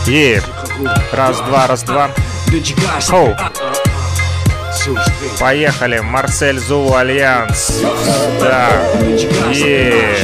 [0.07, 0.39] И
[1.11, 2.11] раз-два, раз-два.
[3.05, 3.35] Хоу.
[5.41, 7.83] Поехали, Марсель Зулу Альянс.
[8.39, 8.69] Да.
[9.51, 10.15] И...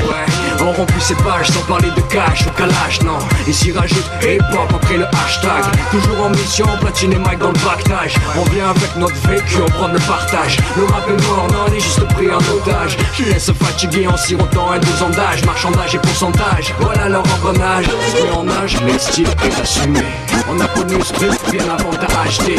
[0.65, 3.19] On remplit ces pages sans parler de cash ou calage, non.
[3.47, 5.63] Ici rajoute hip-hop après le hashtag.
[5.91, 8.15] Toujours en mission, platine et mic dans le pactage.
[8.37, 10.57] On vient avec notre vécu, on prend le partage.
[10.77, 12.97] Le rap est mort, non, on est juste pris en otage.
[13.17, 15.11] Je laisse fatiguer en sirotant un deux ans.
[15.45, 17.85] Marchandage et pourcentage, voilà leur engrenage.
[17.85, 20.01] Ce en âge, mais le style est assumé.
[20.49, 21.91] On a connu ce truc bien avant
[22.25, 22.55] acheté.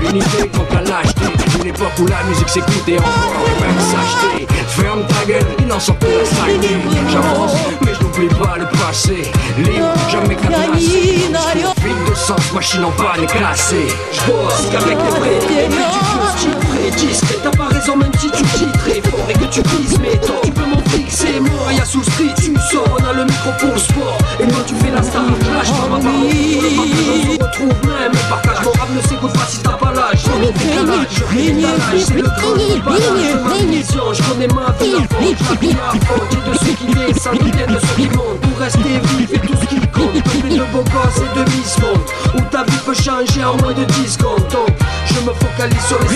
[0.00, 1.24] Une idée contre la lâcheté.
[1.60, 4.46] Une époque où la musique encore et même s'acheter.
[4.68, 6.68] Ferme ta gueule, il en sort de la saleté.
[7.84, 9.30] Mais je n'oublie pas le passé.
[9.58, 11.77] Libre, jamais cadenassé.
[11.88, 13.88] De sens, machine en panne classée.
[14.12, 15.68] J'bosse qu'avec les vrais.
[15.70, 15.86] Mais
[16.38, 17.38] tu peux titré, discret.
[17.42, 20.40] T'as pas raison, même si tu titrais fort et que tu vises mes temps.
[20.44, 22.84] Tu peux m'en fixer, moi, y'a sous street, tu sors.
[23.00, 24.18] On a le micro pour le sport.
[24.38, 25.22] Et moi, tu fais la star.
[25.24, 26.28] Lâche pas ma parole.
[26.28, 28.12] On se retrouve même.
[28.28, 30.24] Partage mon rap ne s'écoute pas si t'as pas l'âge.
[30.24, 31.06] Je l'étalage.
[32.04, 35.06] C'est le mission, je connais ma vie.
[35.10, 35.92] Je la.
[36.30, 36.86] J'ai de ceux qui
[37.38, 38.40] qui viennent de ceux qui montent.
[38.40, 40.12] Pour rester vif et tout ce qui compte.
[40.48, 41.44] De beaux gosses et de
[42.34, 44.46] Où ta vie peut changer en moins de 10 secondes.
[44.50, 44.68] Donc,
[45.06, 46.08] je me focalise sur les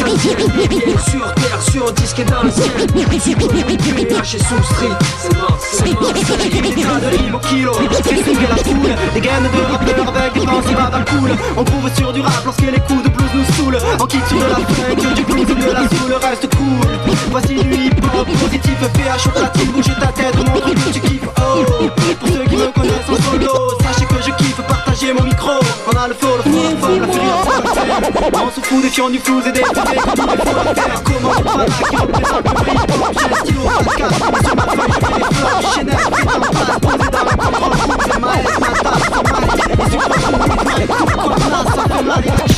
[1.10, 2.72] sur terre, sur disque et dans le ciel.
[4.12, 4.88] PH et sous street.
[5.18, 6.12] C'est mort, c'est mort.
[6.12, 11.04] de Lille au kilo, distribuer la foule Des gaines de rappeurs avec des pensées bavard
[11.06, 11.30] cool.
[11.56, 13.78] On trouve sur du rap lorsque les coups de blues nous saoulent.
[14.00, 16.12] On quitte sur de la funk, du blues et de la soul.
[16.22, 20.92] Reste cool, voici du hip hop Positif, PH au platine, bouge ta tête, montre que
[20.92, 21.28] tu kiffes.
[21.38, 21.64] Oh,
[22.18, 23.52] pour ceux qui me connaissent en solo
[23.82, 24.01] Sachez
[26.02, 27.22] pas le flow, le flow, le flow,
[28.34, 29.80] On s'en fout des fions du flou et des poupées
[31.06, 32.76] Comment on parle qui représente le prix
[33.18, 36.42] J'ai un stylo, un casque, sur ma feuille je mets les fleurs Chanel, c'est en
[36.42, 37.74] face, posé dans la grande robe
[38.10, 40.88] C'est ma haine, ma tasse, c'est ma haine Et sur le fond, c'est ma haine
[40.88, 41.34] Tout le monde
[41.66, 42.51] ça fait mal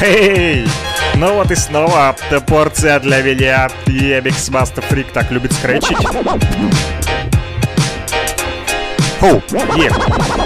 [0.00, 0.66] Эй!
[1.16, 3.68] Ну вот и снова порция для меня.
[3.86, 5.98] Емикс Master Freak так любит скретчить.
[9.20, 9.42] Оу,
[9.76, 9.90] е.
[9.90, 10.39] снова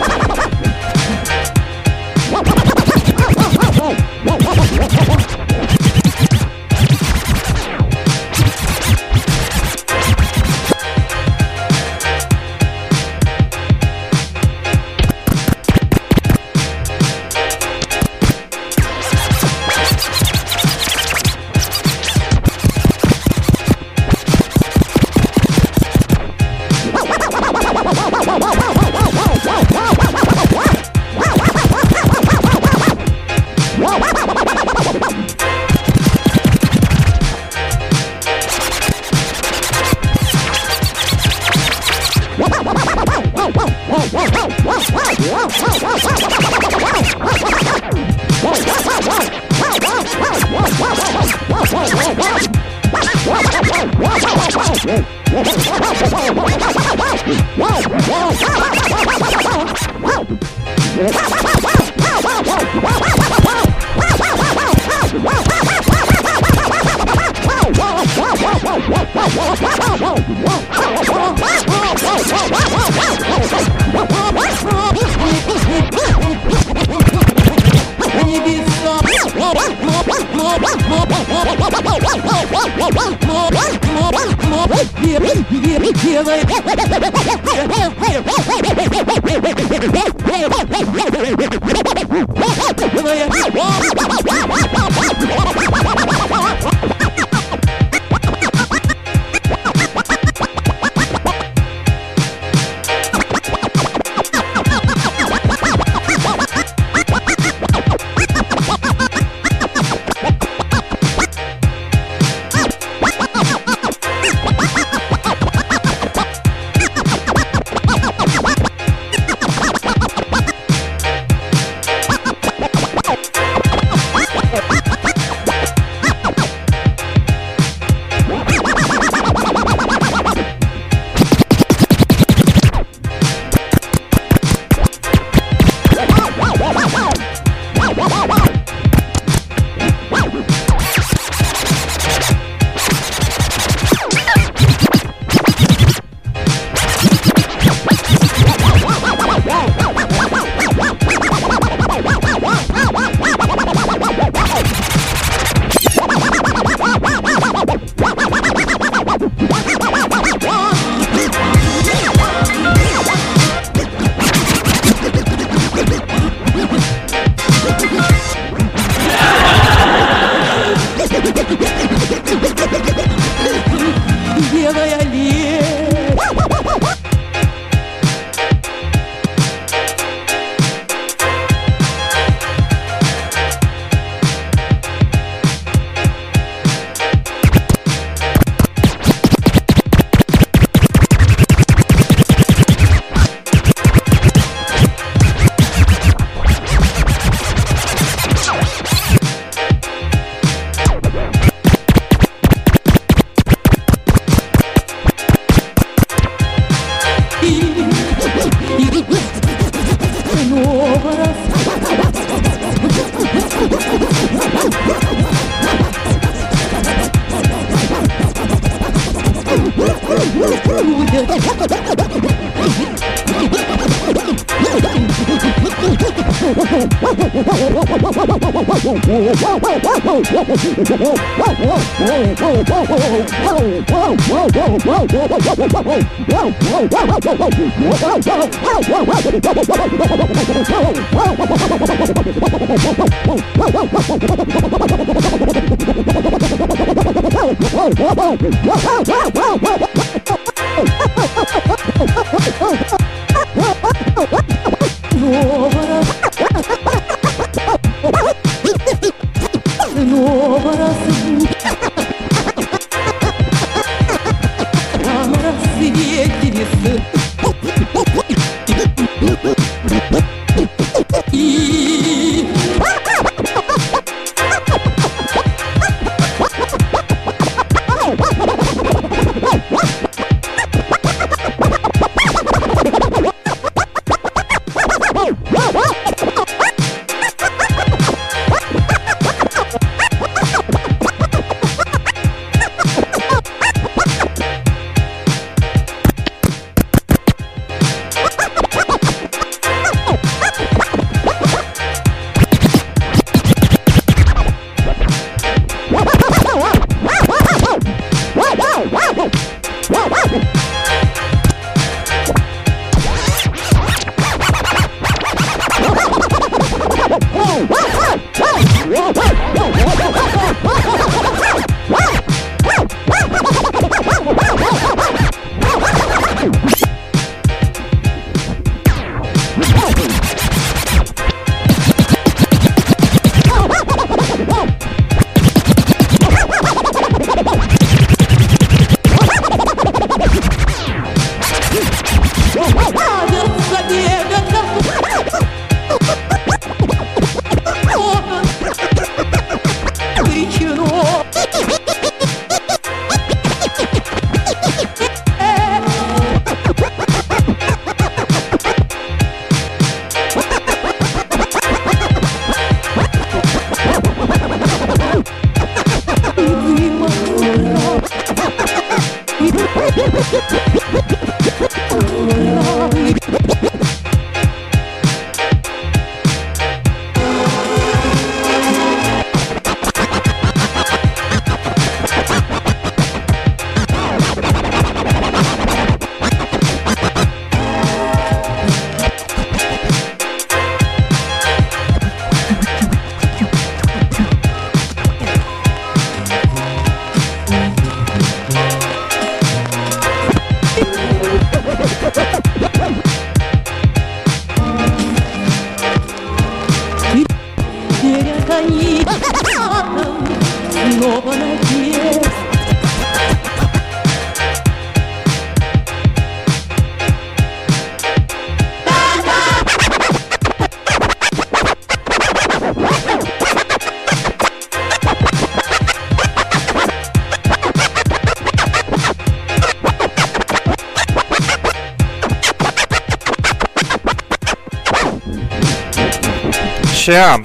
[437.05, 437.39] Ща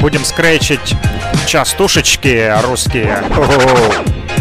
[0.00, 0.94] будем скретчить
[1.46, 3.22] частушечки русские.
[3.34, 4.31] Хо-хо-хо.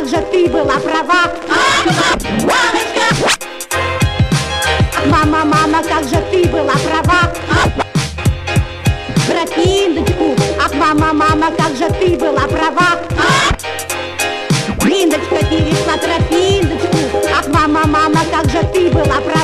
[0.00, 1.30] Как же ты была права!
[5.04, 7.34] Мама, мама, как же ты была права!
[9.28, 12.98] Тропиндочку, ах, мама, мама, как же ты была права!
[14.84, 16.96] Линдочка перешла тропиндочку,
[17.38, 19.39] ах, мама, мама, как же ты была права!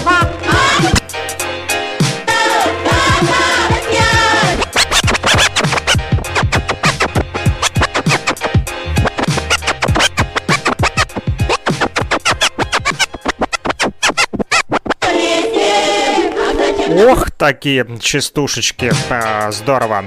[17.47, 18.90] Такие частушечки.
[19.09, 20.07] А, здорово.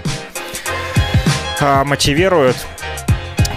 [1.62, 2.58] А, мотивируют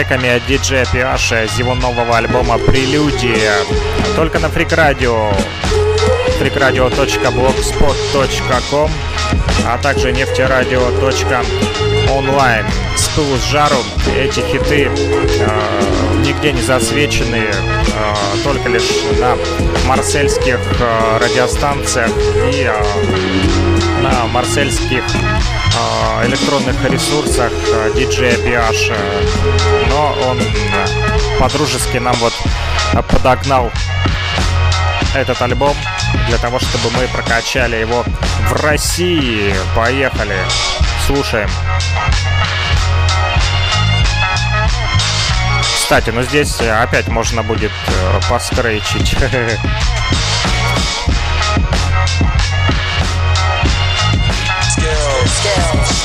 [0.00, 3.52] Треками от диджея Пиаша из его нового альбома «Прелюдия»
[4.16, 5.30] только на Freak Radio.
[6.40, 8.90] Freakradio.blogspot.com
[9.66, 12.64] а также нефтерадио.онлайн
[12.96, 13.76] с пылу с жару.
[14.16, 14.90] Эти хиты э,
[16.24, 17.52] нигде не засвечены э,
[18.42, 18.90] только лишь
[19.20, 19.36] на
[19.86, 22.10] марсельских э, радиостанциях
[22.54, 22.82] и э,
[24.02, 25.04] на марсельских
[25.80, 27.52] Э, электронных ресурсах
[27.94, 28.96] DJ э, PH.
[29.88, 32.32] Но он э, подружески нам вот
[33.08, 33.70] подогнал
[35.14, 35.76] этот альбом
[36.28, 38.04] для того, чтобы мы прокачали его
[38.48, 39.54] в России.
[39.74, 40.36] Поехали,
[41.06, 41.48] слушаем.
[45.76, 47.72] Кстати, ну здесь опять можно будет
[48.28, 49.16] поскрейчить.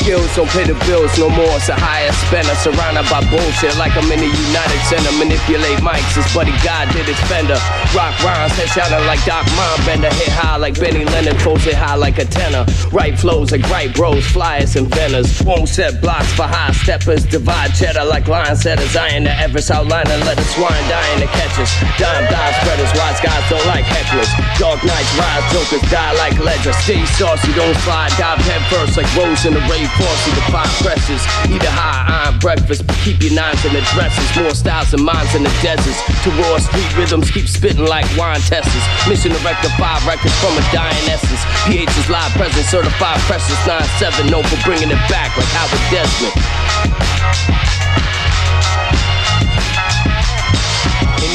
[0.05, 1.49] skills don't pay the bills no more.
[1.57, 5.09] It's a higher spender, surrounded by bullshit like I'm in the United Center.
[5.17, 7.57] Manipulate mics, his buddy God did his fender.
[7.97, 9.49] Rock rhymes, head shouting like Doc
[9.81, 12.69] Bender Hit high like Benny Lennon, throws it high like a tenor.
[12.93, 15.41] Right flows like right bros, flyers, inventors.
[15.41, 17.25] Won't set blocks for high steppers.
[17.25, 18.95] Divide cheddar like line setters.
[18.95, 20.85] Iron the Everest outline and let the swine
[21.17, 21.73] in the catches.
[21.97, 24.29] Dime dime spreaders, wise guys don't like hecklers.
[24.61, 26.77] Dark nights rise, jokers die like ledgers.
[26.85, 30.71] Stay saucy, don't slide, dive head first like Rose in the rave force the five
[30.83, 31.21] presses.
[31.47, 34.27] Eat a high iron breakfast, but keep your nines in the dresses.
[34.35, 35.99] More styles and minds in the deserts.
[36.23, 38.85] To raw street rhythms, keep spitting like wine testers.
[39.07, 41.41] Mission to rectify records from a dying essence.
[41.67, 47.74] PH's live presence, certified precious 9-7, known for bringing it back like Howard Desmond.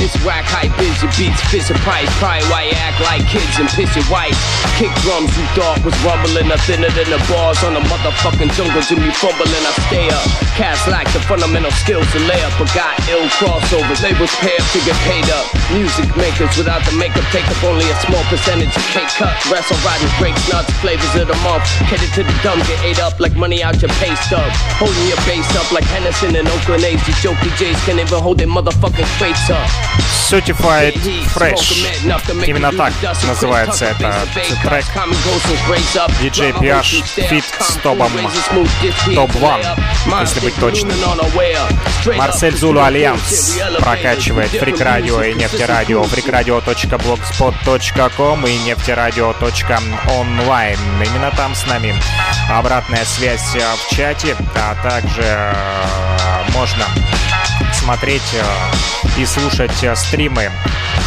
[0.01, 2.09] This whack hype is your beats, Fisher Price.
[2.17, 4.33] Probably why you act like kids and piss your white.
[4.81, 8.81] Kick drums you thought was rumbling, are thinner than the bars on the motherfucking jungle.
[8.81, 10.25] Jim, you fumbling, I stay up.
[10.57, 14.01] Cast lack the fundamental skills to lay up, but got ill crossovers.
[14.01, 15.45] Labels up to get paid up.
[15.69, 19.37] Music makers without the makeup take up only a small percentage of cake cut.
[19.53, 21.69] Wrestle riding breaks, nuts, flavors of the month.
[21.93, 24.49] Headed to the dumb, get ate up like money out your pay stub.
[24.81, 27.05] Holding your base up like Henderson and Oakland A's.
[27.05, 29.69] These jokey J's can't even hold their motherfucking face up.
[30.31, 30.95] Certified
[31.35, 31.87] Fresh.
[32.47, 32.93] Именно так
[33.27, 34.15] называется этот
[34.63, 34.85] трек.
[36.21, 38.13] DJ PH Fit с Тобом
[39.15, 39.47] Топ 1,
[40.21, 40.97] если быть точным.
[42.17, 46.03] Марсель Зулу Альянс прокачивает Фрик Радио и Нефтерадио.
[46.05, 50.79] freakradio.blogspot.com и нефтерадио.онлайн.
[51.05, 51.95] Именно там с нами
[52.49, 55.53] обратная связь в чате, а также э,
[56.55, 56.87] можно
[57.73, 58.45] смотреть э,
[59.21, 60.51] и слушать э, стримы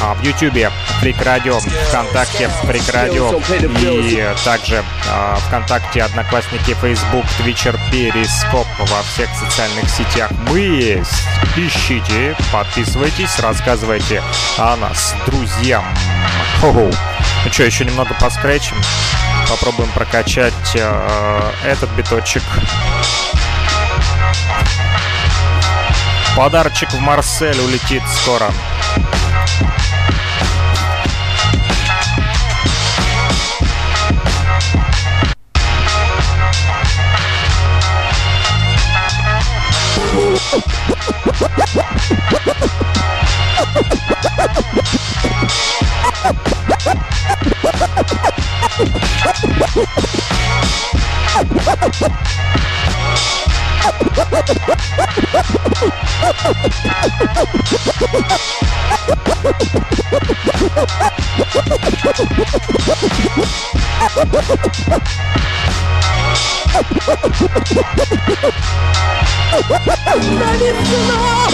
[0.01, 7.79] а, в YouTube Фрик Радио, ВКонтакте Фрик Радио и также а, ВКонтакте, Одноклассники, Facebook, Твичер,
[7.91, 10.29] Перископ во всех социальных сетях.
[10.47, 11.23] Мы есть.
[11.57, 14.21] Ищите, подписывайтесь, рассказывайте
[14.57, 15.85] о нас друзьям.
[16.61, 16.91] Хо-хо.
[17.45, 18.77] Ну что, еще немного поскречим.
[19.49, 22.43] Попробуем прокачать э, этот биточек.
[26.35, 28.51] Подарочек в Марсель улетит скоро.
[70.63, 71.53] Tradicional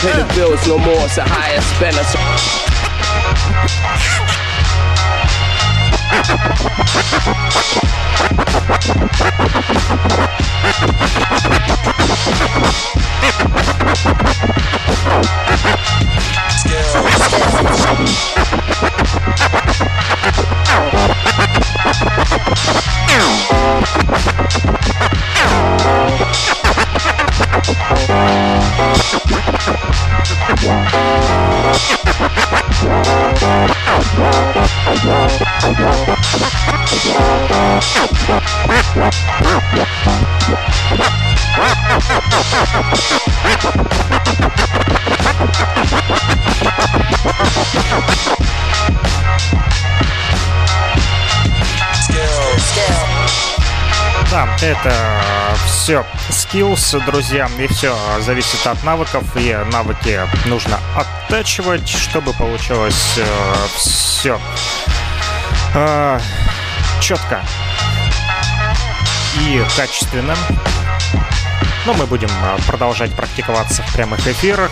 [0.00, 2.02] pay the bills no more, it's a higher spender.
[2.04, 2.18] So
[30.10, 30.16] Ha
[41.72, 42.10] ha
[47.92, 48.29] ha ha!
[54.30, 54.94] Да, это
[55.66, 63.24] все skills, друзья, и все зависит от навыков, и навыки нужно оттачивать, чтобы получилось э,
[63.74, 64.40] все
[65.74, 66.20] э,
[67.00, 67.42] четко
[69.40, 70.36] и качественно.
[71.86, 74.70] Но мы будем а, продолжать практиковаться в прямых эфирах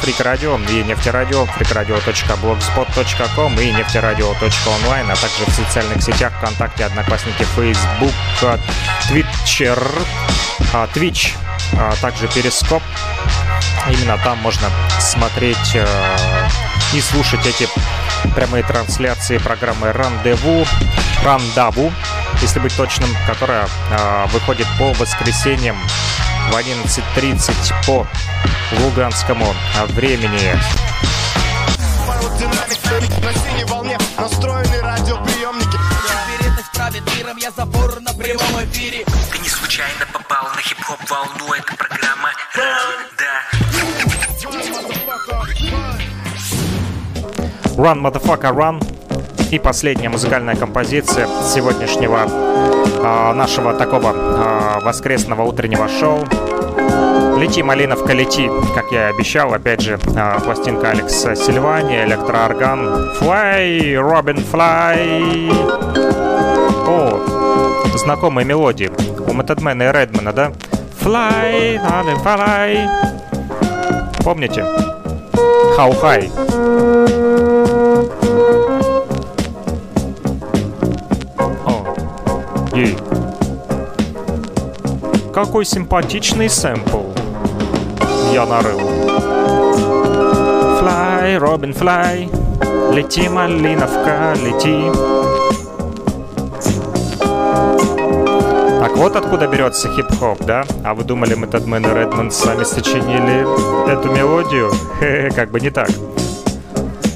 [0.00, 8.12] Фрик Радио и Нефтерадио, freakradio.blogspot.com и нефтерадио.онлайн, а также в социальных сетях ВКонтакте, Одноклассники, Facebook,
[9.08, 10.02] Twitcher,
[10.94, 11.36] Twitch,
[11.74, 12.82] а, также Перископ.
[13.88, 15.86] Именно там можно смотреть а,
[16.92, 17.68] и слушать эти
[18.34, 20.66] прямые трансляции программы «Рандеву»,
[21.22, 21.92] «Рандаву»,
[22.42, 23.68] если быть точным, которая
[24.32, 25.76] выходит по воскресеньям
[26.50, 28.06] в 11.30 по
[28.82, 29.46] луганскому
[29.88, 30.58] времени.
[33.22, 35.76] На синей волне настроены радиоприемники
[36.30, 41.52] Вероятность правит миром, я забор на прямом эфире Ты не случайно попал на хип-хоп волну,
[41.52, 42.30] это программа
[43.18, 43.42] да
[47.76, 48.97] Run, motherfucker, run
[49.50, 56.26] и последняя музыкальная композиция сегодняшнего э, нашего такого э, воскресного утреннего шоу.
[57.38, 63.96] Лети, Малиновка, лети, как я и обещал, опять же, э, пластинка Алекса Сильвани, электроорган Fly,
[63.96, 65.50] Робин Fly.
[66.86, 68.90] О, знакомые мелодии
[69.26, 70.52] у Методмена и Редмана, да?
[71.00, 72.88] Fly, Робин Fly.
[74.22, 74.64] Помните?
[75.78, 77.77] How High.
[82.78, 82.96] Ей.
[85.34, 87.06] Какой симпатичный сэмпл
[88.32, 88.78] я нарыл.
[90.78, 94.92] Fly, Робин, fly, лети, малиновка, лети.
[98.80, 100.64] Так вот откуда берется хип-хоп, да?
[100.84, 104.70] А вы думали, мы Тадмен и Редмонд сами сочинили эту мелодию?
[105.00, 105.90] Хе-хе, как бы не так.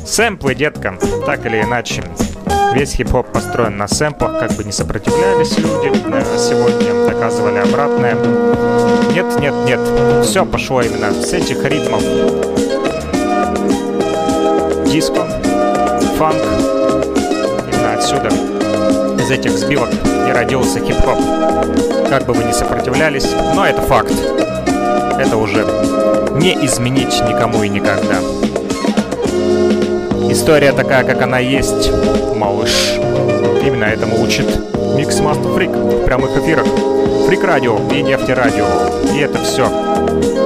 [0.04, 2.02] Сэмплы, детка, так или иначе.
[2.74, 5.93] Весь хип-хоп построен на сэмплах, как бы не сопротивлялись люди
[6.39, 8.15] сегодня, доказывали обратное.
[9.12, 9.81] Нет, нет, нет,
[10.24, 12.03] все пошло именно с этих ритмов.
[14.86, 15.27] Диско,
[16.16, 16.43] фанк,
[17.69, 18.28] именно отсюда,
[19.23, 19.90] из этих сбивок
[20.28, 21.19] и родился хип-хоп.
[22.09, 24.12] Как бы вы не сопротивлялись, но это факт.
[25.19, 25.65] Это уже
[26.36, 28.16] не изменить никому и никогда.
[30.32, 31.92] История такая, как она есть,
[32.34, 32.94] малыш.
[33.62, 34.46] Именно этому учит
[34.96, 36.64] Микс Master Freak в прямых эфирах.
[37.26, 38.64] Фрик Радио и Нефти Радио.
[39.14, 39.66] И это все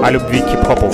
[0.02, 0.90] о любви к хип-хопу.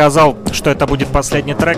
[0.00, 1.76] Сказал, что это будет последний трек.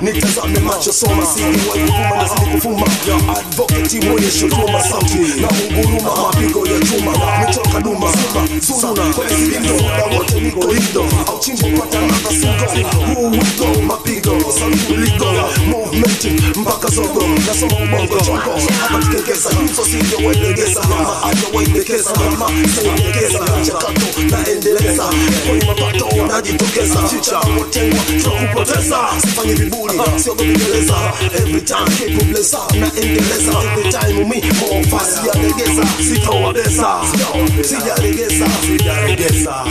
[0.00, 2.86] nitazame macho soma sikiwai kuvuma na sidi kufuma
[3.36, 5.48] advocate mwonyesho tuma sauti na
[5.78, 7.12] unguruma mapigo ya chuma
[7.46, 11.68] michoka duma zima zuruna kwenye zilindo muda wote niko lindo au chimbo
[12.30, 15.26] zasługą Mu łydką ma pigą, sami ligą
[15.66, 18.52] Mów męczyk, baka sogą Na sobą mogą ciągą
[18.88, 23.12] Awać nie kiesa, co sinyo łajny kiesa Mama, a nie łajny kiesa Mama, co nie
[23.12, 25.10] kiesa Kacia kato, na endeleza,
[25.46, 31.62] Pojma pato, na di to kiesa Chicha, motengwa, trochu potesa Sifanie wibuli, siogo widelesa Every
[31.62, 37.38] time, kipu blesa Na endeleza every time mi Mo fasi ya negesa, sito wabesa Sito
[37.38, 39.64] wabesa, sija negesa siya negesa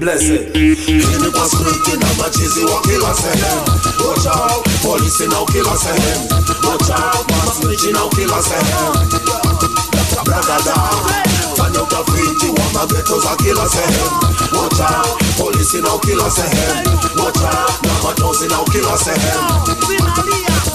[0.00, 0.56] blessed.
[0.56, 3.32] Any was looking my cheesy walk, kill a.
[4.00, 5.94] Watch out, police now kill us a.
[6.64, 8.58] Watch out, mass snitching now kill us a.
[10.24, 11.00] Brother down,
[11.56, 11.72] turn
[12.08, 13.84] feet, you want my ghettos a kill us a.
[14.56, 16.46] Watch out, police now kill us a.
[17.16, 19.14] Watch out, number dozen now kill us a.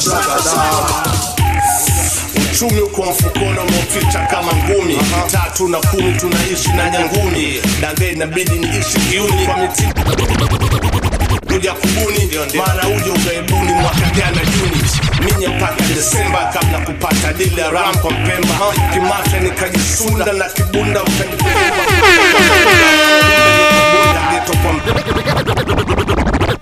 [0.05, 1.34] Brother down.
[2.55, 4.97] Uchumi uko mfukoni umeficha kama ngumi.
[5.31, 9.45] Tatu na kumi tunaishi na nyangumi dange inabidi niishi kiuni.
[9.45, 9.83] Kwa miti
[11.67, 12.29] ya kubuni.
[12.57, 14.81] Mara uje ugaibuni mwaka jana juni.
[15.25, 18.55] Minye mpaka desemba kabla kupata dili ya ram kwa mpemba.
[18.93, 21.01] Kimata nikajisunda na kibunda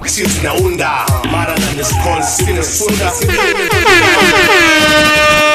[0.05, 3.11] sisi naunda mara na niskol sina sunda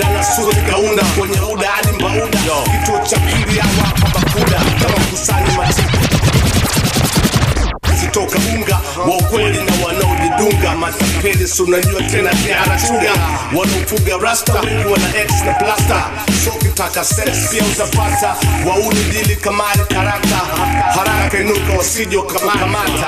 [0.00, 2.38] danasuri kaunda kwenye uda hadi mbauda
[2.80, 4.58] kituo cha pili ya wapa bakuda.
[4.82, 5.88] Kama kusani matiku
[8.00, 8.80] zitoka unga.
[9.08, 10.74] Wa ukweli na wanaojidunga.
[10.76, 13.10] Matapeli sunajua tena kiarachuga
[13.56, 14.52] wanaofuga rasta.
[14.60, 16.04] Wengi wana x na plasta.
[16.44, 18.34] So kitaka sex pia utapata.
[18.68, 20.36] Wauni dili kamari karata.
[20.94, 23.06] Haraka inuka wasijo kamakamata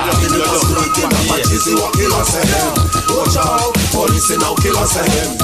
[1.28, 2.70] machizi wa kila sehemu
[3.18, 5.38] watch out polisi na kila sehemu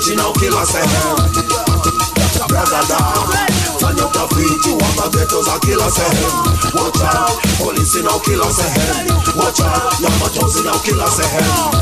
[0.00, 1.16] original killer say hell.
[2.48, 3.28] Brother down,
[3.78, 5.08] turn up the feet, you want the
[5.52, 6.28] aqui lá serra.
[6.74, 8.64] Watch out, polícia não our killer say.
[9.36, 11.80] Watch out, Yamatos in our killer say hell.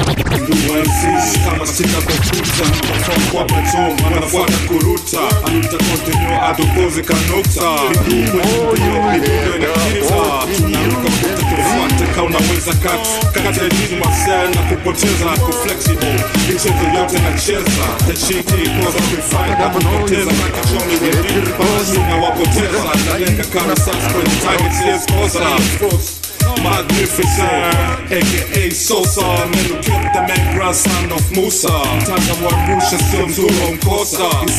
[0.00, 2.64] Numersis kama sita konkursa
[3.04, 7.70] Fokwa beton, wanafuata kuruta Anuta kontinyo, adopoze kanokta
[8.08, 14.62] Migumu, migumu, migumu na kiza Tunaruka kuta tufuate ka unaweza kat Kata nini masaya na
[14.62, 16.14] kupoteza Ko flexible,
[16.48, 23.44] michezo yote na cheza Tashiti, koza kufaida kupoteza Kaka chomi ngediri, basi na wapoteza Nalenga
[23.44, 25.40] kama sasa kwenye target, yes, koza
[25.76, 26.19] Sports
[26.62, 31.68] magnificent AKA Sosa Meloköpte med brasan of Musa
[32.06, 34.52] Taggar var brorsans dumdum Kåsa Vi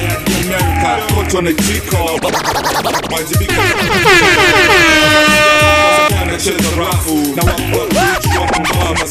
[0.00, 2.18] i Amerika, kotone chiko
[3.10, 3.62] Majibika
[6.20, 7.78] Wanacheza rafu na wapo
[8.40, 9.06] Wapo mama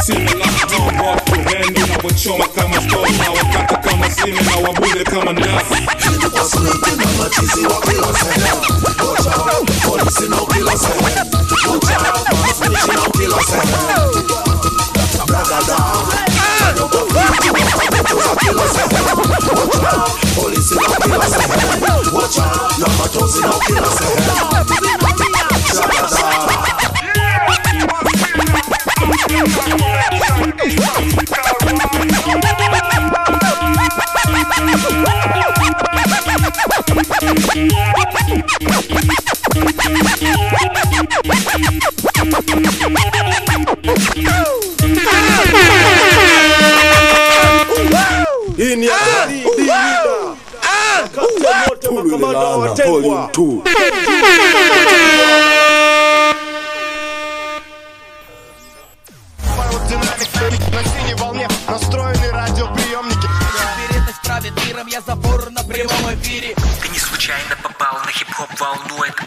[0.00, 5.74] Similar robo Kupenda unapochoma kama stoma Wakaka kama simi I wabule kama ndafu
[6.20, 7.30] Tukwasuluti na now I
[7.80, 8.60] kila sehemu
[8.96, 11.18] Kocha hao polisi na ukila sehemu
[11.80, 13.72] Kocha hao mafishi na ukila sehemu
[15.26, 16.92] Braga down
[20.36, 26.21] Polisi na ukila sehemu Kocha hao na matozi na ukila sehemu Braga down
[61.68, 63.28] настроены радиоприемники.
[63.86, 66.54] Уверенность правит миром, я забор на прямом эфире
[67.32, 69.26] случайно попал на хип-хоп волну, это